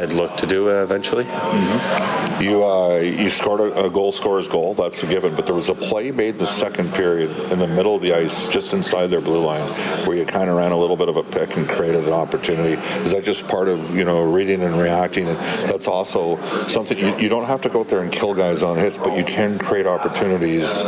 I'd 0.00 0.12
look 0.12 0.36
to 0.36 0.46
do 0.46 0.68
eventually. 0.68 1.24
Mm-hmm. 1.24 2.42
You 2.42 2.64
uh, 2.64 2.96
you 2.98 3.28
scored 3.28 3.60
a, 3.60 3.86
a, 3.86 3.90
goal 3.90 4.12
scorer's 4.12 4.48
goal. 4.48 4.74
That's 4.74 5.02
a 5.02 5.06
given. 5.06 5.34
But 5.34 5.46
there 5.46 5.54
was 5.54 5.68
a 5.68 5.74
play 5.74 6.10
made 6.10 6.34
in 6.34 6.38
the 6.38 6.46
second 6.46 6.92
period 6.94 7.30
in 7.52 7.58
the 7.58 7.66
middle 7.66 7.96
of 7.96 8.02
the 8.02 8.14
ice, 8.14 8.48
just 8.48 8.72
inside 8.72 9.08
their 9.08 9.20
blue 9.20 9.44
line, 9.44 9.68
where 10.06 10.16
you 10.16 10.24
kind 10.24 10.48
of 10.48 10.56
ran 10.56 10.72
a 10.72 10.78
little 10.78 10.96
bit 10.96 11.08
of 11.08 11.16
a 11.16 11.22
pick 11.22 11.56
and 11.56 11.68
created 11.68 12.06
an 12.06 12.12
opportunity. 12.12 12.80
Is 13.02 13.12
that 13.12 13.24
just 13.24 13.48
part 13.48 13.68
of 13.68 13.94
you 13.94 14.04
know 14.04 14.24
reading 14.24 14.62
and 14.62 14.76
reacting? 14.76 15.28
And 15.28 15.36
that's 15.70 15.88
also 15.88 16.40
something 16.68 16.96
you, 16.96 17.16
you 17.18 17.28
don't 17.28 17.46
have 17.46 17.62
to 17.62 17.68
go 17.68 17.80
out 17.80 17.88
there 17.88 18.02
and 18.02 18.12
kill 18.12 18.34
guys 18.34 18.51
guys 18.52 18.62
on 18.62 18.76
hits, 18.76 18.98
but 18.98 19.16
you 19.16 19.24
can 19.24 19.58
create 19.58 19.86
opportunities 19.86 20.82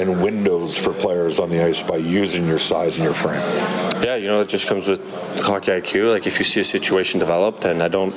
and 0.00 0.22
windows 0.22 0.78
for 0.78 0.94
players 0.94 1.38
on 1.38 1.50
the 1.50 1.62
ice 1.62 1.82
by 1.82 1.96
using 1.96 2.46
your 2.46 2.58
size 2.58 2.96
and 2.96 3.04
your 3.04 3.12
frame. 3.12 3.42
Yeah, 4.02 4.16
you 4.16 4.26
know, 4.26 4.40
it 4.40 4.48
just 4.48 4.66
comes 4.66 4.88
with 4.88 5.00
hockey 5.40 5.70
IQ. 5.70 6.10
Like 6.12 6.26
if 6.26 6.38
you 6.38 6.46
see 6.46 6.60
a 6.60 6.64
situation 6.64 7.20
developed, 7.20 7.66
and 7.66 7.82
I 7.82 7.88
don't, 7.88 8.14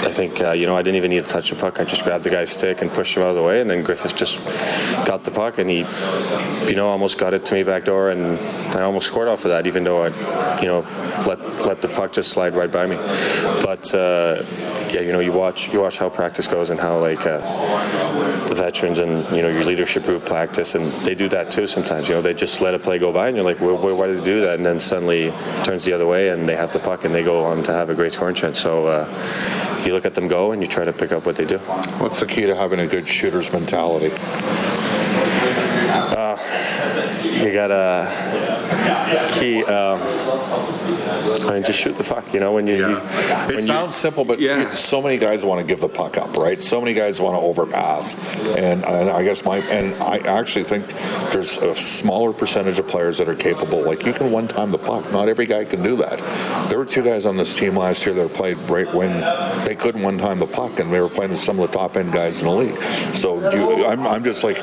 I 0.00 0.12
think 0.12 0.40
uh, 0.40 0.52
you 0.52 0.66
know, 0.66 0.76
I 0.76 0.82
didn't 0.82 0.96
even 0.96 1.10
need 1.10 1.24
to 1.24 1.28
touch 1.28 1.50
the 1.50 1.56
puck. 1.56 1.80
I 1.80 1.84
just 1.84 2.04
grabbed 2.04 2.24
the 2.24 2.30
guy's 2.30 2.50
stick 2.50 2.82
and 2.82 2.92
pushed 2.92 3.16
him 3.16 3.22
out 3.24 3.30
of 3.30 3.36
the 3.36 3.42
way, 3.42 3.60
and 3.60 3.68
then 3.68 3.82
Griffith 3.82 4.16
just 4.16 4.38
got 5.06 5.24
the 5.24 5.30
puck, 5.30 5.58
and 5.58 5.68
he, 5.68 5.78
you 6.68 6.76
know, 6.76 6.88
almost 6.88 7.18
got 7.18 7.34
it 7.34 7.44
to 7.46 7.54
me 7.54 7.62
back 7.64 7.84
door, 7.84 8.10
and 8.10 8.38
I 8.76 8.82
almost 8.82 9.08
scored 9.08 9.28
off 9.28 9.44
of 9.44 9.50
that, 9.50 9.66
even 9.66 9.84
though 9.84 10.04
I, 10.04 10.60
you 10.60 10.68
know, 10.68 10.80
let 11.26 11.40
let 11.66 11.82
the 11.82 11.88
puck 11.88 12.12
just 12.12 12.30
slide 12.30 12.54
right 12.54 12.70
by 12.70 12.86
me. 12.86 12.96
But 13.64 13.92
uh, 13.92 14.42
yeah, 14.90 15.00
you 15.00 15.12
know, 15.12 15.20
you 15.20 15.32
watch 15.32 15.72
you 15.72 15.80
watch 15.80 15.98
how 15.98 16.08
practice 16.08 16.46
goes 16.46 16.70
and 16.70 16.78
how 16.78 16.98
like 16.98 17.26
uh, 17.26 17.38
the 18.46 18.54
veterans 18.54 19.00
and 19.00 19.24
you 19.36 19.42
know 19.42 19.48
your 19.48 19.64
leadership 19.64 20.04
group 20.04 20.24
practice, 20.24 20.74
and 20.74 20.92
they 21.04 21.14
do 21.14 21.28
that 21.30 21.50
too 21.50 21.66
sometimes. 21.66 22.08
You 22.08 22.14
know, 22.14 22.22
they 22.22 22.34
just 22.34 22.60
let 22.60 22.74
a 22.74 22.78
play 22.78 22.98
go 22.98 23.12
by, 23.12 23.28
and 23.28 23.36
you're 23.36 23.44
like, 23.44 23.60
well, 23.60 23.76
why 23.76 24.06
did 24.06 24.18
they 24.18 24.24
do 24.24 24.40
that? 24.42 24.54
And 24.54 24.64
then 24.64 24.78
suddenly 24.78 25.32
turns 25.64 25.84
the 25.84 25.92
other 25.92 26.06
way, 26.06 26.28
and 26.30 26.48
they 26.48 26.56
have 26.56 26.72
the 26.72 26.78
puck, 26.78 27.04
and 27.04 27.14
they 27.14 27.24
go 27.24 27.44
on 27.44 27.62
to 27.64 27.72
have 27.72 27.90
a 27.90 27.94
great 27.94 28.12
scoring 28.12 28.34
chance. 28.34 28.60
So. 28.60 28.86
Uh, 28.86 29.64
you 29.88 29.94
look 29.94 30.04
at 30.04 30.14
them 30.14 30.28
go 30.28 30.52
and 30.52 30.62
you 30.62 30.68
try 30.68 30.84
to 30.84 30.92
pick 30.92 31.12
up 31.12 31.26
what 31.26 31.34
they 31.36 31.46
do. 31.46 31.58
What's 31.98 32.20
the 32.20 32.26
key 32.26 32.42
to 32.42 32.54
having 32.54 32.78
a 32.78 32.86
good 32.86 33.08
shooter's 33.08 33.52
mentality? 33.52 34.12
Uh, 35.90 36.36
you 37.24 37.52
gotta 37.52 38.06
key. 39.38 39.64
Um, 39.64 40.00
I 41.48 41.54
mean, 41.54 41.62
just 41.62 41.80
shoot 41.80 41.96
the 41.96 42.04
puck. 42.04 42.32
You 42.32 42.40
know, 42.40 42.52
when 42.52 42.66
you. 42.66 42.76
Yeah. 42.76 42.88
You, 42.88 43.46
when 43.46 43.58
it 43.58 43.62
sounds 43.62 43.88
you, 43.88 44.00
simple, 44.00 44.24
but 44.24 44.40
yeah. 44.40 44.72
so 44.72 45.02
many 45.02 45.16
guys 45.16 45.44
want 45.44 45.60
to 45.60 45.66
give 45.66 45.80
the 45.80 45.88
puck 45.88 46.16
up, 46.16 46.36
right? 46.36 46.60
So 46.62 46.80
many 46.80 46.94
guys 46.94 47.20
want 47.20 47.36
to 47.36 47.40
overpass, 47.40 48.38
and, 48.40 48.84
and 48.84 49.10
I 49.10 49.22
guess 49.22 49.44
my 49.44 49.58
and 49.58 49.94
I 50.02 50.18
actually 50.18 50.64
think 50.64 50.86
there's 51.32 51.56
a 51.58 51.74
smaller 51.74 52.32
percentage 52.32 52.78
of 52.78 52.88
players 52.88 53.18
that 53.18 53.28
are 53.28 53.34
capable. 53.34 53.82
Like 53.82 54.04
you 54.04 54.12
can 54.12 54.30
one 54.30 54.48
time 54.48 54.70
the 54.70 54.78
puck. 54.78 55.10
Not 55.12 55.28
every 55.28 55.46
guy 55.46 55.64
can 55.64 55.82
do 55.82 55.96
that. 55.96 56.18
There 56.68 56.78
were 56.78 56.86
two 56.86 57.02
guys 57.02 57.26
on 57.26 57.36
this 57.36 57.58
team 57.58 57.76
last 57.76 58.06
year 58.06 58.14
that 58.14 58.34
played 58.34 58.56
right 58.68 58.92
when 58.92 59.20
they 59.64 59.74
couldn't 59.74 60.02
one 60.02 60.18
time 60.18 60.38
the 60.38 60.46
puck, 60.46 60.78
and 60.78 60.92
they 60.92 61.00
were 61.00 61.08
playing 61.08 61.30
with 61.30 61.40
some 61.40 61.58
of 61.58 61.70
the 61.70 61.76
top 61.76 61.96
end 61.96 62.12
guys 62.12 62.40
in 62.40 62.48
the 62.48 62.54
league. 62.54 62.82
So 63.14 63.50
you, 63.50 63.86
I'm, 63.86 64.06
I'm 64.06 64.24
just 64.24 64.44
like 64.44 64.58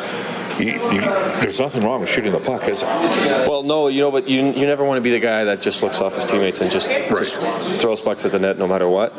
you, 0.60 0.74
you, 0.91 1.02
there's 1.02 1.60
nothing 1.60 1.84
wrong 1.84 2.02
with 2.02 2.10
shooting 2.10 2.32
the 2.32 2.39
puck, 2.39 2.68
is 2.68 2.82
there? 2.82 3.50
Well, 3.50 3.63
no, 3.63 3.88
you 3.88 4.02
know, 4.02 4.12
but 4.12 4.30
you, 4.30 4.41
you 4.41 4.65
never 4.65 4.84
want 4.84 4.98
to 4.98 5.02
be 5.02 5.12
the 5.12 5.20
guy 5.20 5.44
that 5.46 5.62
just 5.62 5.84
looks 5.84 6.02
off 6.02 6.15
his 6.15 6.26
teammates 6.26 6.62
and 6.62 6.72
just, 6.72 6.88
right. 6.88 7.08
just 7.10 7.36
throws 7.82 8.02
pucks 8.02 8.26
at 8.26 8.32
the 8.32 8.39
net 8.39 8.58
no 8.58 8.68
matter 8.68 8.88
what. 8.88 9.13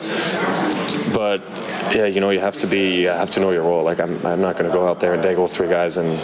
But 1.13 1.43
yeah, 1.95 2.07
you 2.07 2.21
know, 2.21 2.31
you 2.31 2.41
have 2.41 2.57
to 2.59 2.67
be, 2.67 3.03
you 3.03 3.09
have 3.09 3.31
to 3.33 3.41
know 3.41 3.51
your 3.51 3.63
role. 3.63 3.85
Like 3.85 4.01
I'm, 4.01 4.25
I'm 4.27 4.41
not 4.41 4.57
going 4.57 4.71
to 4.71 4.77
go 4.77 4.89
out 4.89 5.01
there 5.01 5.15
and 5.15 5.23
dangle 5.23 5.47
three 5.49 5.69
guys 5.69 5.97
and 5.97 6.19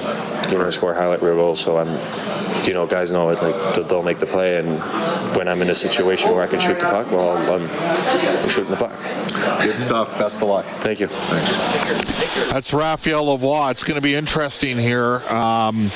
you 0.50 0.58
know 0.58 0.70
score 0.70 0.94
highlight 0.94 1.22
reel 1.22 1.36
goals. 1.36 1.60
So 1.60 1.78
I'm, 1.78 2.66
you 2.66 2.72
know, 2.72 2.86
guys 2.86 3.10
know 3.10 3.30
it. 3.30 3.42
Like 3.42 3.88
they'll 3.88 4.02
make 4.02 4.18
the 4.18 4.26
play, 4.26 4.58
and 4.58 4.78
when 5.36 5.48
I'm 5.48 5.62
in 5.62 5.70
a 5.70 5.74
situation 5.74 6.30
where 6.32 6.42
I 6.42 6.46
can 6.46 6.60
shoot 6.60 6.78
the 6.78 6.86
puck, 6.86 7.10
well, 7.10 7.36
I'm, 7.36 7.68
I'm 7.70 8.48
shooting 8.48 8.70
the 8.70 8.76
puck. 8.76 8.98
Good 9.62 9.78
stuff. 9.78 10.18
Best 10.18 10.42
of 10.42 10.48
luck. 10.48 10.64
Thank 10.80 11.00
you. 11.00 11.06
Thanks. 11.08 12.50
That's 12.50 12.72
Raphael 12.72 13.26
Lavoie. 13.26 13.70
It's 13.70 13.84
going 13.84 13.96
to 13.96 14.02
be 14.02 14.14
interesting 14.14 14.78
here. 14.78 15.20
Um, 15.28 15.90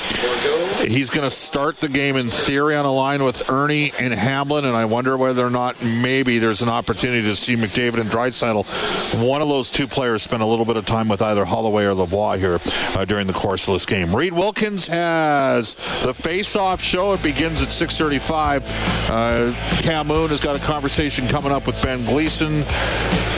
he's 0.86 1.10
going 1.10 1.24
to 1.24 1.30
start 1.30 1.80
the 1.80 1.88
game 1.88 2.16
in 2.16 2.28
theory 2.28 2.74
on 2.76 2.84
a 2.84 2.92
line 2.92 3.22
with 3.22 3.48
Erne 3.50 3.90
and 3.98 4.12
Hamblin, 4.12 4.64
and 4.64 4.76
I 4.76 4.84
wonder 4.84 5.16
whether 5.16 5.44
or 5.44 5.50
not 5.50 5.82
maybe 5.82 6.38
there's 6.38 6.62
an 6.62 6.68
opportunity 6.68 7.22
to 7.22 7.34
see 7.34 7.56
McDavid 7.56 8.00
and 8.00 8.10
Draisaitl. 8.10 9.28
One 9.28 9.42
of 9.42 9.48
those 9.48 9.70
two 9.70 9.86
players 9.86 10.22
spend 10.22 10.42
a 10.42 10.46
little 10.46 10.64
bit 10.64 10.76
of 10.76 10.84
time 10.84 11.08
with 11.08 11.22
either 11.22 11.44
Holloway 11.44 11.84
or 11.84 11.94
Lavoie 11.94 12.38
here 12.38 12.58
uh, 12.96 13.04
during 13.04 13.26
the 13.26 13.32
course 13.32 13.68
of 13.68 13.74
this 13.74 13.86
game. 13.86 14.14
Reid 14.14 14.32
Wilkins 14.36 14.86
has 14.88 15.74
the 16.02 16.12
face-off 16.12 16.80
show. 16.80 17.14
It 17.14 17.22
begins 17.22 17.62
at 17.62 17.68
6:35. 17.68 18.62
Uh, 19.08 19.52
Cam 19.82 20.06
Moon 20.06 20.28
has 20.28 20.40
got 20.40 20.54
a 20.54 20.58
conversation 20.58 21.26
coming 21.26 21.50
up 21.50 21.66
with 21.66 21.82
Ben 21.82 22.04
Gleason. 22.04 22.62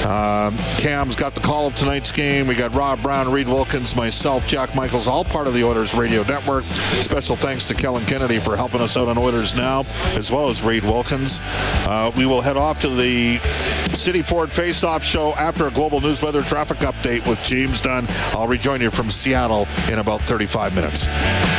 Uh, 0.05 0.51
Cam's 0.79 1.15
got 1.15 1.35
the 1.35 1.41
call 1.41 1.67
of 1.67 1.75
tonight's 1.75 2.11
game. 2.11 2.47
We 2.47 2.55
got 2.55 2.75
Rob 2.75 3.03
Brown, 3.03 3.31
Reid 3.31 3.47
Wilkins, 3.47 3.95
myself, 3.95 4.47
Jack 4.47 4.75
Michaels, 4.75 5.07
all 5.07 5.25
part 5.25 5.47
of 5.47 5.55
the 5.55 5.65
Oilers 5.65 5.95
Radio 5.95 6.23
Network. 6.23 6.65
Special 6.65 7.37
thanks 7.37 7.69
to 7.69 7.75
Kellen 7.75 8.05
Kennedy 8.07 8.39
for 8.39 8.57
helping 8.57 8.81
us 8.81 8.97
out 8.97 9.09
on 9.09 9.19
Oilers 9.19 9.55
Now, 9.55 9.81
as 10.17 10.31
well 10.33 10.49
as 10.49 10.63
Reid 10.63 10.83
Wilkins. 10.83 11.41
Uh, 11.87 12.11
we 12.17 12.27
will 12.27 12.41
head 12.41 12.57
off 12.57 12.81
to 12.81 12.89
the 12.89 13.39
City 13.93 14.23
Ford 14.23 14.51
Face-Off 14.51 15.05
show 15.05 15.35
after 15.35 15.67
a 15.67 15.71
global 15.71 16.01
news 16.01 16.23
weather 16.23 16.43
traffic 16.43 16.79
update 16.79 17.27
with 17.29 17.43
James 17.45 17.81
Dunn. 17.81 18.07
I'll 18.33 18.49
rejoin 18.49 18.81
you 18.81 18.91
from 18.91 19.11
Seattle 19.11 19.69
in 19.91 19.99
about 19.99 20.21
35 20.23 20.75
minutes 20.75 20.88
confidence. 20.89 21.58